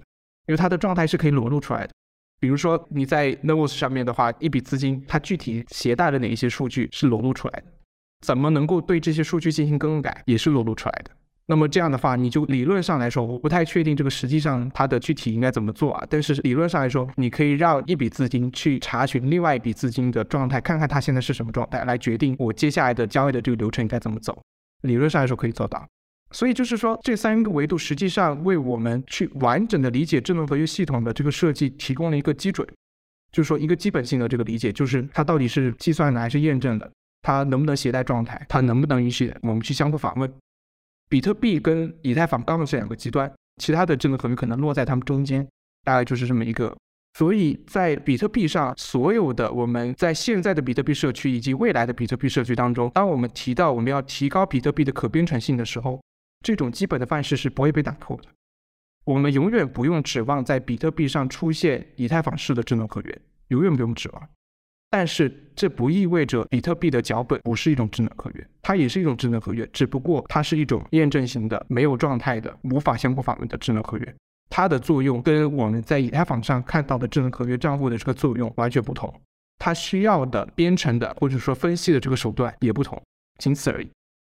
[0.48, 1.92] 因为它的状态是可以裸露出来的。
[2.38, 7.66] 比如说你在 Novos 上面的话，一笔资金它具体携带了哪一些数据是裸露出来的，
[8.20, 11.10] 怎么能够对这些数据进行更改，也是裸露出来的。
[11.48, 16.04] 那么这样的话，你就理论上来说，我不太确定这个实际上它的具体应该怎么做啊。
[16.10, 24.36] 但是理论上来说，你可以让一笔资金去查询另外一笔资金的状态，看看它现在是什么状态，来决定我接下来的交易的这个流程应该怎么走。
[24.82, 25.86] 理论上来说可以做到。
[26.32, 32.66] 所以就是说，这三个维度实际上为我们去完整的理解智能合约系统的这个设计提供了一个基准，
[33.30, 36.90] 就是说一个基本性的这个理解，就是它到底是计算的还是验证的，
[37.22, 40.30] 它能不能携带状态，它能不能允许我们去相互访问。
[41.08, 43.32] 比特币跟以太坊刚好是两个极端，
[43.62, 45.46] 其他的智能合约可能落在它们中间，
[45.84, 46.76] 大概就是这么一个。
[47.16, 55.98] 所以在比特币上，所有的我们在现在的比特币社区以及未来的比特币社区当中，当我们提到我们要提高比特币的可编程性的时候，
[56.47, 58.28] 这种基本的范式是不会被打破的。
[59.05, 64.28] 我们永远不用指望在比特币上出现以太坊式的智能合约，永远不用指望。
[64.89, 74.14] 但是这不意味着比特币的脚本不是一种智能合约，它也是一种智能合约，只不过它是一种验证型的、没有状态的、无法相互访问的智能合约。
[74.48, 79.12] 它的作用跟我们在以太坊上看到的智能合约账户的这个作用完全不同，
[79.59, 83.02] 它需要的编程的或者说分析的这个手段也不同，
[83.40, 83.90] 仅此而已。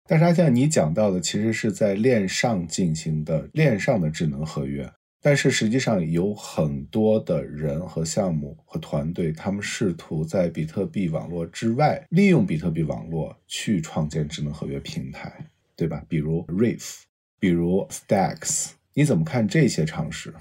[0.08, 4.90] 但是阿健，你讲到的其实是在链上进行的链上的智能合约。
[5.20, 15.30] 但是实际上有很多的人和项目和团队，他们试图在比特币网络之外，利用比特币网络去创建智能合约平台，
[15.76, 16.02] 对吧？
[16.08, 17.00] 比如 Reef，
[17.38, 20.32] 比如 Stacks，你怎么看这些尝试？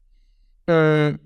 [0.68, 1.18] 嗯，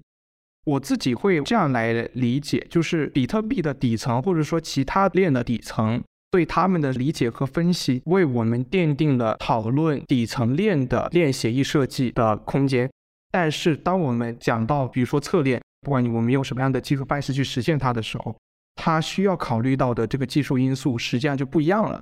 [0.64, 6.02] 我自己会这样来理解，就是比特币的底层或者说其他链的底层，
[6.32, 12.90] 对他们的理解和分析，为我们奠定了讨论底层链的链协议设计的空间。
[13.30, 18.36] 但是，当我们讲到，比如说侧链，不管我们用什么样的技术范式去实现它的时候，
[18.76, 22.02] 它需要考虑到的这个技术因素实际上就不一样了。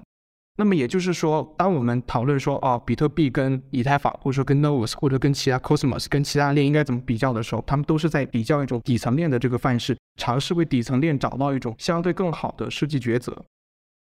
[0.58, 13.44] 那么也就是说，当我们讨论说，哦，比特币跟以太坊，或者说跟 Novus，或者跟其他 Cosmos，跟其他链应该怎么比较的时候，他们都是在比较一种底层链的这个范式，尝试为底层链找到一种相对更好的设计抉择。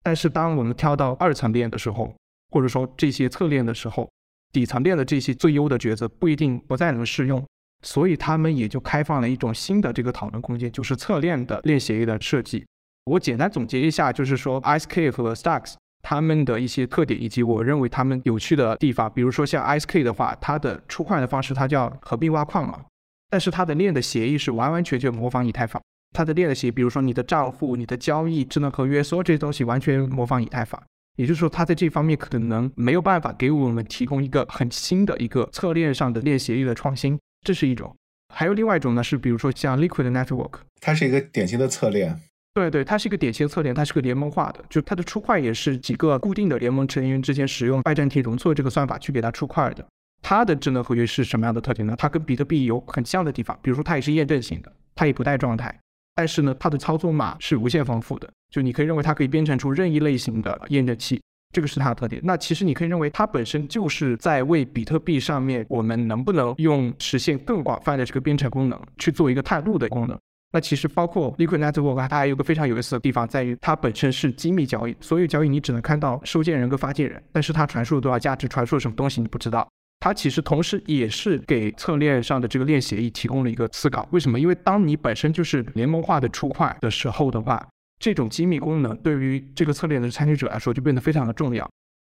[0.06, 2.14] 但是，当我们跳到二层链的时候，
[2.50, 4.08] 或者说这些侧链的时候，
[4.52, 7.44] 底层链的这些最优的抉择不一定不再能适用，
[7.82, 12.64] 所以他们也就开放了一种新的这个讨论空间，就是侧链的链协议的设计。
[13.06, 19.12] 我简单总结一下，就是说 IceK 和 Stacks 他们的一些特点，以及我认为他们有趣的地方。
[19.12, 22.84] 比如说像 IceK 的话，它的出块的方式它叫合并挖矿嘛，
[23.28, 25.82] 但是它的链的协议是完完全全模仿以太坊。
[26.16, 30.82] 它的链的协议，比如说你的账户、你的交易、智能合约，所有这些东西完全模仿以太坊。
[31.16, 37.94] 也就是说，它在这方面可能没有办法给我们提供一个很新的一个侧链上的链协议的创新，这是一种。
[38.34, 42.18] 还有另外一种呢，是比如说像 Liquid Network，它是一个典型的侧链。
[42.54, 49.86] 对对，它是一个典型的侧链，它是个联盟化的，就它的出块也是几个固定的联盟成员之间使用拜占庭容错这个算法去给它出块的。
[50.22, 51.94] 它的智能合约是什么样的特点呢？
[51.98, 55.78] 它跟比特币有很像的地方，比如说它也是验证型的，它也不带状态。
[56.16, 61.22] 但是呢，它的操作码是无限丰富的，就你可以认为它可以编程出任意类型的验证器，
[61.52, 62.20] 这个是它的特点。
[62.24, 70.18] 那其实你可以认为它本身就是在为比特币上面我们能不能用实现更广泛的这个编程功能去做一个探路的功能。
[70.52, 79.68] 那其实包括 Liquid Network，它还有个非常有意思的地方在于它本身是机密交易，所有交易你只能看到收件人跟发件人，但是它传输了多少价值，传输了什么东西你不知道。
[79.98, 84.06] 它其实同时也是给侧链上的这个链协议提供了一个思考。
[84.12, 84.38] 为什么？
[84.38, 87.66] 因为当你本身就是联盟化的出块的时候的话，
[87.98, 91.68] 这种机密功能对于这个侧链的参与者来说就变得非常的重要，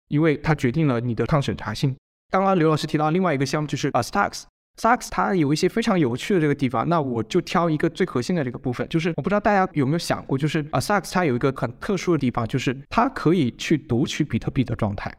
[0.08, 1.94] 因为它决定了你的抗审查性。
[2.32, 15.14] 刚刚刘老师提到另外一个项目就是啊，Stacks，Stacks 它有一些非常有趣的这个地方，那我就挑一个最核心的这个部分，就是我不知道大家有没有想过，就是啊，Stacks 它有一个很特殊的地方，就是它可以去读取比特币的状态。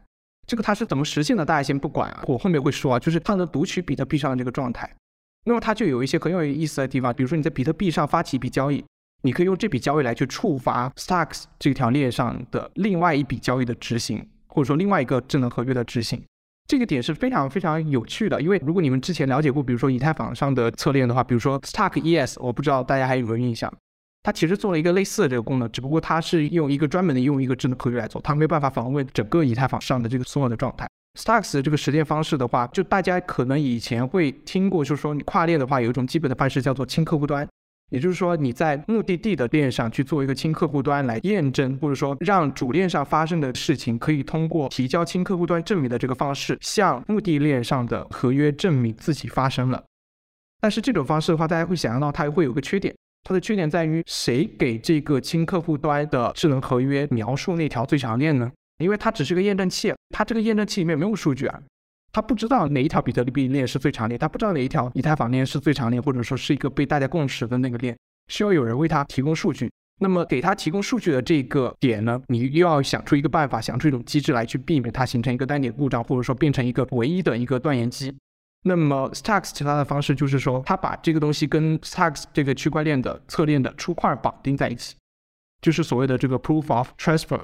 [0.47, 1.45] 这个它是怎么实现的？
[1.45, 4.89] 大家先不管啊，我后面会说啊，就是它能读取比特币上的这个状态，
[5.45, 8.83] 那么它就有一些很有意思的地方，比如说你在比特币上发起一笔交易，
[9.23, 16.23] 你可以用这笔交易来去触发 Stacks 这条链上的另外一笔交易的执行，或者说另外一个智能合约的执行，
[16.67, 23.71] 这个点是非常非常有趣的，因为如果你们之前了解过，比如说以太坊上的侧链的话，比如说 Stack ES，我不知道大家还有没有印象。
[24.25, 30.87] 它其实做了一个类似的这个功能，只不过它是用一个专门的用一个智能合约来做，它没有办法访问整个以太坊上的这个所有的状态。
[31.15, 37.47] Stacks 这个实践方式的话，就大家可能以前会听过，就是说你跨链的话，有一种基本的方式叫做轻客户端，
[37.91, 49.83] 也就是说你在目的地的链上去做一个轻客户端来验证，或者说让主链上发生的事情可以通过提交轻客户端证明的这个方式，向目的链上的合约证明自己发生了。
[50.59, 52.95] 但是这种方式的话，大家会想象到它会有个缺点，
[53.25, 58.51] 它的缺点在于谁给这个轻客户端的智能合约描述那条最长链呢？
[58.77, 61.59] 因为它只是个验证器，它这个验证器里面没有数据啊，
[62.11, 67.97] 它不知道哪一条比特币链是最长链，它不知道哪一条以太坊链是最长链，或者说是一个被大家共识的那个链，
[68.27, 69.71] 需要有人为它提供数据。
[70.01, 78.13] 那么给它提供数据的这个点呢，你又要想出一个办法，想出一种机制来去避免它形成一个单点故障，或者说变成一个唯一的一个断言机。
[78.67, 84.95] 那么 Stacks 其他的方式就是说，它把这个东西跟 Stacks 这个区块链的侧链的出块绑定在一起，
[85.61, 87.39] 就是所谓的这个 Proof of Transfer。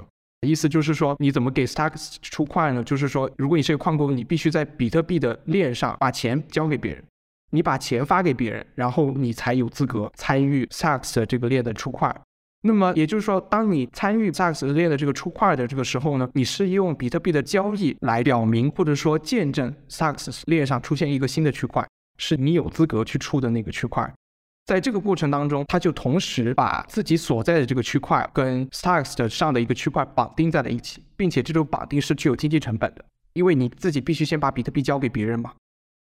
[0.47, 2.83] 意思就是说，你怎么给 Stacks 出块呢？
[2.83, 7.03] 就是说，如果你是个矿工，你必须在比特币的链上把钱交给别人，
[7.51, 12.19] 你把钱发给别人，然后你才有资格参与 Stacks 的这个链的出块。
[12.63, 21.83] 那么也就是说，当你参与 SaaS 链的这个出块的这个时候呢，你是用比特币的交易来表明或者说见证 SaaS 链上出现一个新的区块，
[22.17, 24.13] 是你有资格去出的那个区块。
[24.67, 35.51] 在这个过程当中，他就同时把自己所在的这个区块跟 Stacks 的上的一个区块绑定在了一起，并且这种绑定是具有经济成本的，因为你自己必须先把比特币交给别人嘛，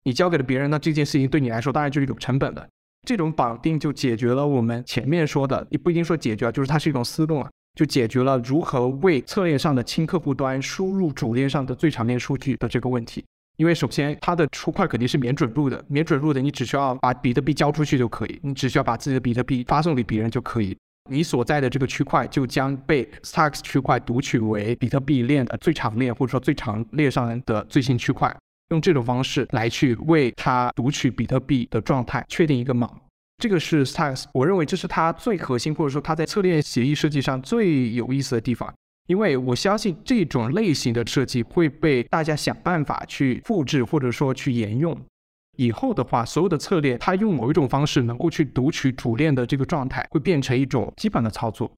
[0.04, 2.68] 你交给了别人，那这件事情对你来说当然就是有成本的。
[3.08, 13.24] 这种绑定就解决了我们前面说的，也不一定说解决，就是它是一种思路啊，就解决了如何为侧链上的轻客户端输入主链上的最长链数据的这个问题。
[13.58, 20.78] 因为首先它的出块肯定是免准入的，免准入的你只需要把比特币交出去就可以，你只需要把自己的比特币发送给别人就可以，
[21.10, 28.34] 你所在的这个区块就将被 Stacks 区块读取为比特币链的最长链或者说最长链上的最新区块。
[28.70, 32.90] 用这种方式来去为它读取比特币的状态确定一个码，
[33.38, 38.74] 这个是 Stacks，我认为这是它最核心或者说它在侧链协议设计上最有意思的地方，
[39.08, 44.96] 因为我相信这种类型的设计会被大家想办法去复制或者说去沿用。
[45.58, 51.70] 以后的话，所有的侧链它用某一种方式能够去读取主链的这个状态，会变成一种基本的操作。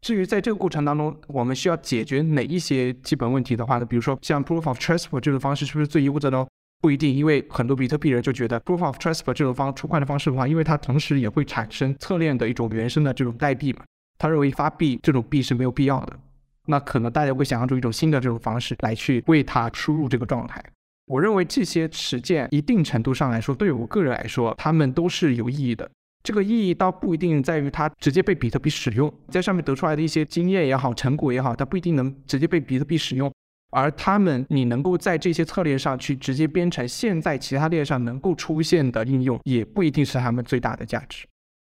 [0.00, 3.84] 至于在这个过程当中，我们需要解决哪一些基本问题的话呢？
[3.84, 6.46] 比如说像 Proof of Transfer 这种方式是不是最优的呢？
[6.80, 13.82] 不一定，因为很多比特币人就觉得 Proof of Transfer 这种方出块的方式的话，因为它同时也会产生侧链的一种原生的这种代币嘛，
[14.18, 16.18] 他认为发币这种币是没有必要的。
[16.66, 20.64] 那可能大家会想象出一种新的这种方式来去为它输入这个状态。
[21.06, 25.90] 我认为这些实践一定程度上来说，对于我个人来说，他们都是有意义的。
[26.22, 33.32] 这个意义倒不一定在于它直接被比特币使用，在上面得出来的一些经验也好、成果也好，它不一定能直接被比特币使用。
[33.72, 41.24] 而他们，你能够在这些策略上去直接编程，现在其他链上能够出现的应用，也不一定是他们最大的价值。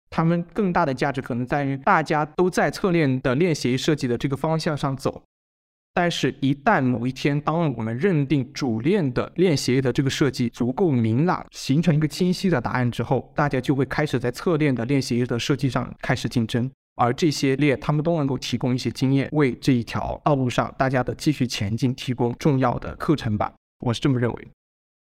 [0.10, 5.22] 他们更大的价值可能在于大家都在侧链的链协议设计的这个方向上走。
[5.98, 16.70] 但是，一旦某一天，当我们认定主链的链协议的这个设计足够明朗，形成一个清晰的答案之后，大家就会开始在侧链的链协议的设计上开始竞争。
[16.96, 23.54] 而这些链，他们都能够提供一些经验，为这一条道路上大家的继续前进提供重要的课程吧。
[23.80, 24.48] 我是这么认为。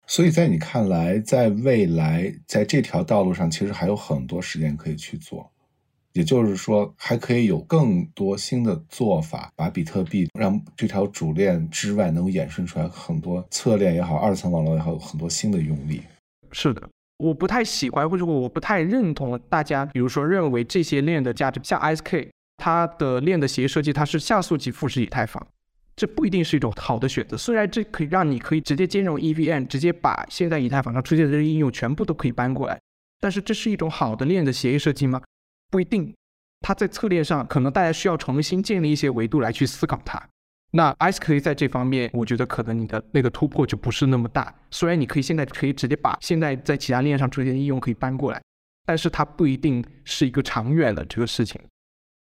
[0.06, 5.50] 所以在你看来，在未来，在这条道路上，其实还有很多时间可以去做。
[6.16, 16.00] 也就是说，还可以有更多新的做法，把比特币让这条主链之外能衍生出来很多侧链也好，二层网络也好，有很多新的用例。
[16.52, 16.88] 是的，
[17.18, 25.46] 我不太喜欢或者我不太认同大家，比如说认为这些链的价值，像 SK 它的链的协议设计，它是下速级复制以太坊，
[25.94, 27.36] 这不一定是一种好的选择。
[27.36, 32.80] 虽然这可以让你可以直接兼容 EVM，直接把现在以太坊上出现的这些应用全部都可以搬过来，
[33.20, 35.20] 但是这是一种好的链的协议设计吗？
[35.70, 36.14] 不一定，
[36.60, 40.28] 它在策略上可能大家需要重新建立一些维度来去思考它。
[40.72, 44.54] 那 IceK 在这方面，我觉得可能你的那个突破就不是那么大。
[44.70, 48.42] 虽然你可以现在可以直接把现在在其他链上出现的应用可以搬过来，
[48.84, 51.60] 但是它不一定是一个长远的这个事情。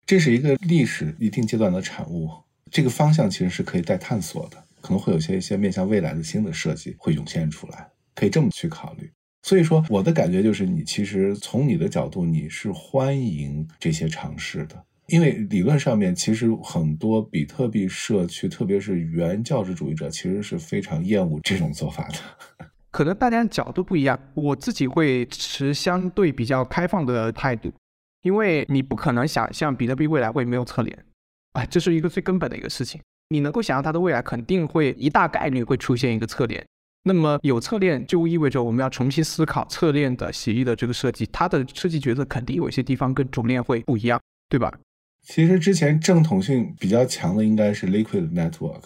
[0.05, 2.29] 这是一个历史一定阶段的产物，
[2.71, 9.11] 这个方向其实是可以再探索的，可能会有些一些面向未来的新的设计会涌现出来，可以这么去考虑。
[9.43, 22.65] 所以说，我的感觉就是，你其实从你的角度，你是欢迎这些尝试的，因为理论上面，其实很多比特币社区，特别是原教旨主义者，其实是非常厌恶这种做法的。
[22.91, 27.73] 可能大家角度不一样，我自己会持相对比较开放的态度，
[28.21, 31.05] 因为你不可能想象比特币未来会没有侧脸，
[31.53, 33.01] 啊，这是一个最根本的一个事情。
[33.29, 36.63] 你能够想象它的未来肯定会一大概率会出现一个侧脸。
[37.03, 44.71] 那么有侧链就意味着我们要重新思考侧链的协议的这个设计，它的设计角色肯定有一些地方跟主链会不一样，对吧？
[45.23, 48.81] 其实之前正统性比较强的应该是 Liquid Network、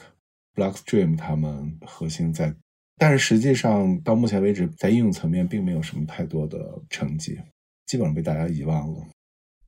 [0.56, 2.54] Blockstream，他们核心在
[2.98, 7.38] 但是实际上到目前为止，在应用层面并没有什么太多的成绩，
[7.86, 9.08] 基本上被大家遗忘了。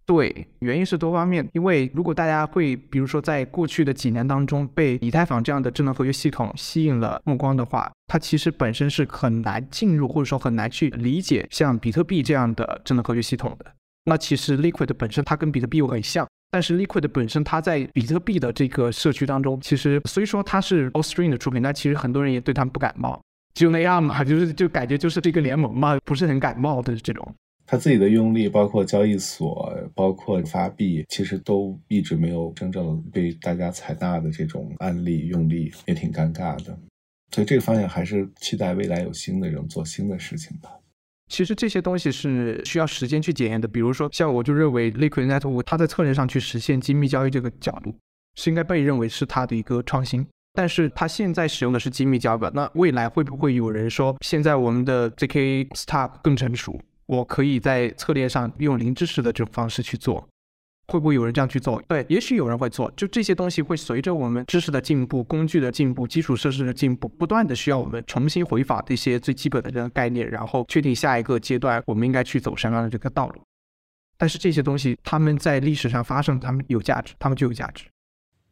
[0.07, 1.45] 对，原因是多方面。
[1.51, 13.65] 因为如果大家会，比如说在过去的几年当中被以太坊这样的智能合约系统吸引了目光的话，它其实本身是很难进入或者说很难去理解像比特币这样的智能合约系统的。
[14.05, 23.21] 那其实 Liquid 本身它跟比特币又很像，但是 Liquid 本身它在比特币的这个社区当中，其实虽说它是 Allstream 的出品，但其实很多人也对他们不感冒，
[23.53, 27.35] 就那样嘛，就是就感觉就是这个联盟嘛，不是很感冒的这种。
[27.69, 36.80] 他自己的用力，包括交易所，包括发币，其实都一直没有真正被大家采纳的这种案例用力，也挺尴尬的。
[37.34, 40.69] 所以这个方向还是期待未来有新的人做新的事情吧。
[41.30, 43.68] 其实这些东西是需要时间去检验的。
[43.68, 47.94] 比如说，像我就认为 Liquid Network 它在策略上去实现精密交易这个角度，
[48.35, 50.26] 是应该被认为是它的一个创新。
[50.53, 56.80] 但是它现在使用的是精密交易，那未来会不会有人说，现在我们的 ZK Stack 更成熟？
[57.07, 60.27] 我可以在策略上用零知识的这种方式去做，
[60.88, 61.81] 会不会有人这样去做？
[61.88, 62.91] 对，也许有人会做。
[62.95, 73.41] 就这些东西会随着我们知识的进步、工具的进步、基础设施的进步，不断的需要我们重新回访这些最基本的这个概念，然后确定下一个阶段我们应该去走什么样的这个道路。
[74.17, 77.85] 但是这些东西他们在历史上发生，他们有价值，他们就有价值。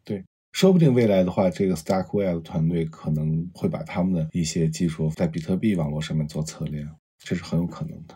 [0.04, 6.86] 对，说不定未来的话，这个 Stackwell 团队可能会把他们的一些技术在比特币网络上面做策略，
[7.18, 8.14] 这是很有可能的。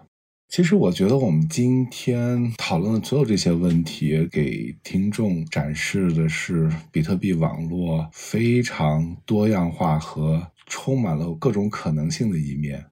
[0.50, 12.84] 其实我觉得我们今天讨论的所有这些问题，给听众展示的是比特币网络非常多样化和充满了各种可能性的一面，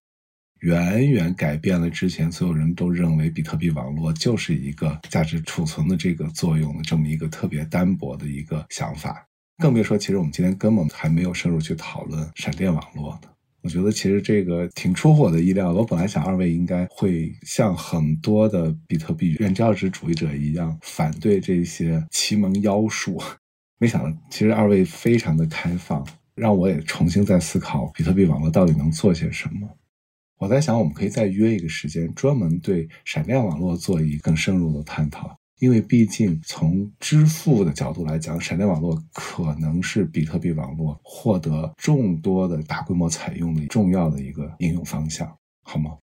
[0.60, 9.26] 远远改变了之前所有人都认为比特币网络就是一个价值储存的这个作用的这么一个特别单薄的一个想法。
[9.60, 13.28] 更别说，其实我们今天根本还没有深入去讨论闪电网络呢。
[13.62, 15.72] 我觉得其实这个挺出乎我的意料。
[15.72, 23.20] 我本来想二位应该会像很多的比特币原教旨主义者一样反对这些奇门妖术，
[23.78, 29.68] 没想到其实二位非常的开放，让我也重新在思考比特币网络到底能做些什么。
[30.38, 35.37] 我在想，我们可以再约一个时间，专门对闪电网络做一更深入的探讨。
[35.58, 45.26] 因为毕竟从支付的角度来讲，闪电网络可能是比特币网络获得众多的大规模采用的重要的一个应用方向，
[45.64, 45.96] 好吗？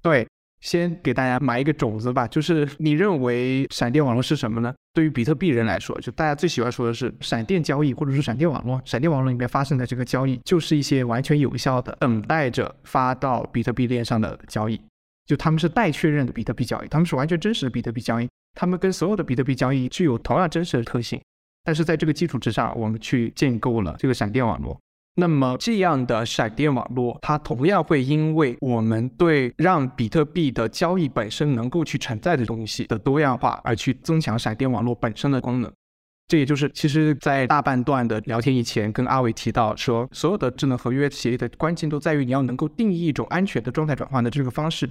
[0.00, 0.26] 对，
[0.60, 4.72] 先给大家埋一个种子吧，就是你认为闪电网络是什么呢？
[4.92, 8.80] 对于比特币人来说，就大家最喜欢说的是闪电交易，或者是闪电网络。
[8.84, 14.80] 闪电网络里面发生的这个交易，就是一些完全有效的等待着发到比特币链上的交易，
[15.26, 18.28] 就他们是待确认的比特币交易，他们是完全真实的比特币交易。
[18.54, 21.20] 它们跟所有的比特币交易具有同样真实的特性，
[21.64, 24.78] 但是在这个基础之上，我们去建构了这个闪电网络。
[25.16, 35.70] 那么这样的闪电网络，它同样会因为我们对让比特币的交易本身能够去承载的东西的多样化，而去增强闪电网络本身的功能。
[36.28, 44.88] 这也就是其实，在大半段的聊天以前，跟阿伟提到说，所有的智能合约协议的关键都在于你要能够定义一种安全的状态转换的这个方式。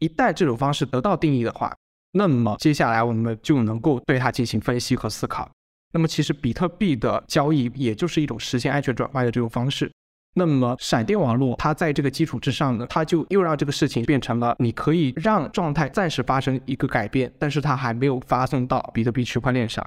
[0.00, 1.74] 一旦这种方式得到定义的话，
[2.12, 5.50] 那么接下来我们就能够对它进行分析和思考。
[5.92, 9.90] 那么其实比特币的交易也就是一种实现安全转换的这种方式。
[10.34, 19.86] 那么闪电网络它在这个基础之上呢，它就又让这个事情变成了你可以让状态暂时发生一个改变，但是它还没有发送到比特币区块链上。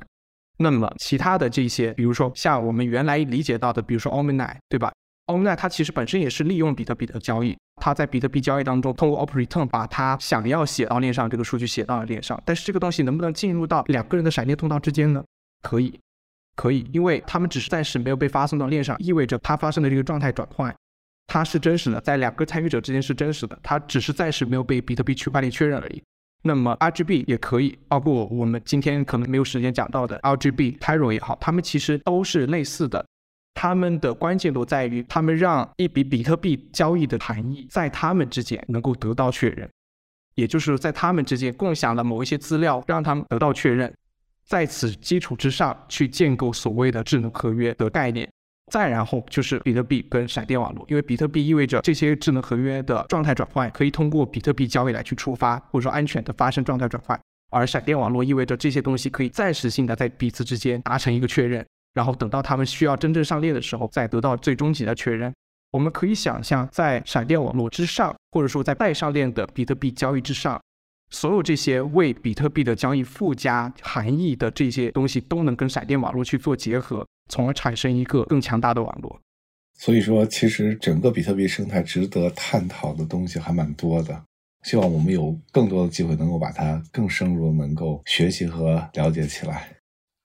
[0.58, 4.94] 那么其他的这些，比如说像我们原来理解到的，比如说 Omni，对吧
[5.28, 7.56] ？Omni 它其实本身也是利用比特币的交易。
[7.82, 15.24] 它在比特币交易当中，通过 Opt-Return 把它想要写到链上这个数据写到了链上，但是这个东西能不能进入到两个人的闪电通道之间呢？
[15.62, 16.00] 可以，
[16.56, 20.74] 可以，因为他们只是暂时没有被发送到链上，意味着它发生的这个状态转换，
[21.28, 26.02] 它是真实的，在两个参与者之间是真实的，它只是暂时没有被比特币区块链确认而已。
[26.44, 33.06] 那么 RGB 也可以，包括我们今天可能没有时间讲到的 RGB、t y r o 也好，它们其实都是类似的。
[33.56, 39.68] 他们的关键都在于，他们让一笔比特币交易的含义在他们之间能够得到确认，
[40.36, 43.92] 也就是在他们之间共享了某一些资料，让他们得到确认，
[44.46, 48.30] 在此基础之上去建构所谓的智能合约的概念，
[48.72, 57.18] 再然后就是比特币跟闪电网络，因为比特币意味着这些智能合约的状态转换可以通过比特币交易来去触发，或者说安全的发生状态转换，
[57.52, 61.66] 而闪电网络意味着这些东西可以暂时性的在彼此之间达成一个确认。
[61.96, 65.34] 然后等到他们需要真正上链的时候，再得到最终级的确认。
[65.72, 70.62] 我们可以想象，在闪电网络之上，或者说在待上链的比特币交易之上，
[71.10, 79.20] 所有这些为比特币的交易附加含义的这些东西，都能跟闪电网络去做结合，从而产生一个更强大的网络。
[79.78, 84.24] 所以说，其实整个比特币生态值得探讨的东西还蛮多的。
[84.64, 89.75] 希望我们有更多的机会能够把它更深入，能够学习和了解起来。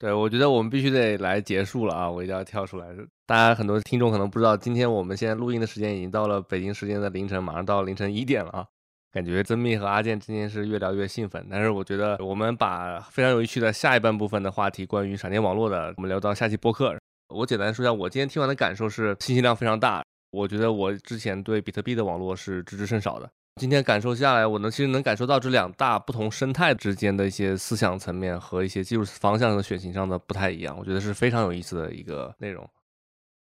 [0.00, 2.10] 对，我觉得我们必须得来结束了啊！
[2.10, 2.86] 我一定要跳出来。
[3.26, 8.66] 大家很多听众可能不知道，今天我们现在录音的时间已经到了北京时间的凌晨，马上到凌晨一点了啊！
[9.12, 11.46] 感觉曾密和阿健今天是越聊越兴奋。
[11.50, 16.96] 但是我觉得我们把非常有趣的下一半部分的话题，关于闪电网络的，我们聊到下期播客。
[17.28, 20.02] 我简单说一下，我今天听完的感受是信息量非常大。
[20.30, 23.30] 我觉得我之前对比特币的网络是知之甚少的。
[23.56, 32.66] 今天感受下来，我能其实能感受到这两大不同生态之间的一些思想层面和一些技术方向的选型上的不太一样，我觉得是非常有意思的一个内容。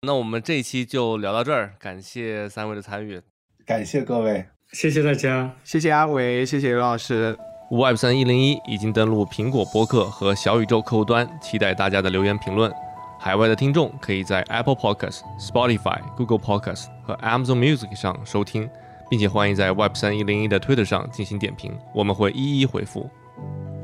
[0.05, 3.21] 那我们这一期就聊到这儿，感谢三位的参与，
[3.65, 7.39] 感谢各位，谢谢大家，谢谢阿伟，谢谢刘老师。
[7.71, 12.73] Web 三一零一已经登录苹果播客和小宇宙客户端，期待大家的留言评论。
[13.21, 18.69] 海外的听众可以在 Apple Podcast、Spotify、Google Podcast 和 Amazon Music 上收听。
[19.13, 23.11] 并且欢迎在 Web 三一零一的 Twitter 上进行点评，我们会一一回复。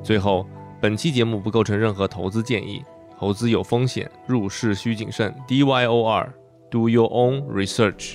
[0.03, 0.47] 最后，
[0.81, 2.83] 本期节目不构成任何投资建议，
[3.19, 5.35] 投资有风险，入市需谨慎。
[5.47, 8.15] D Y O R，Do your own research。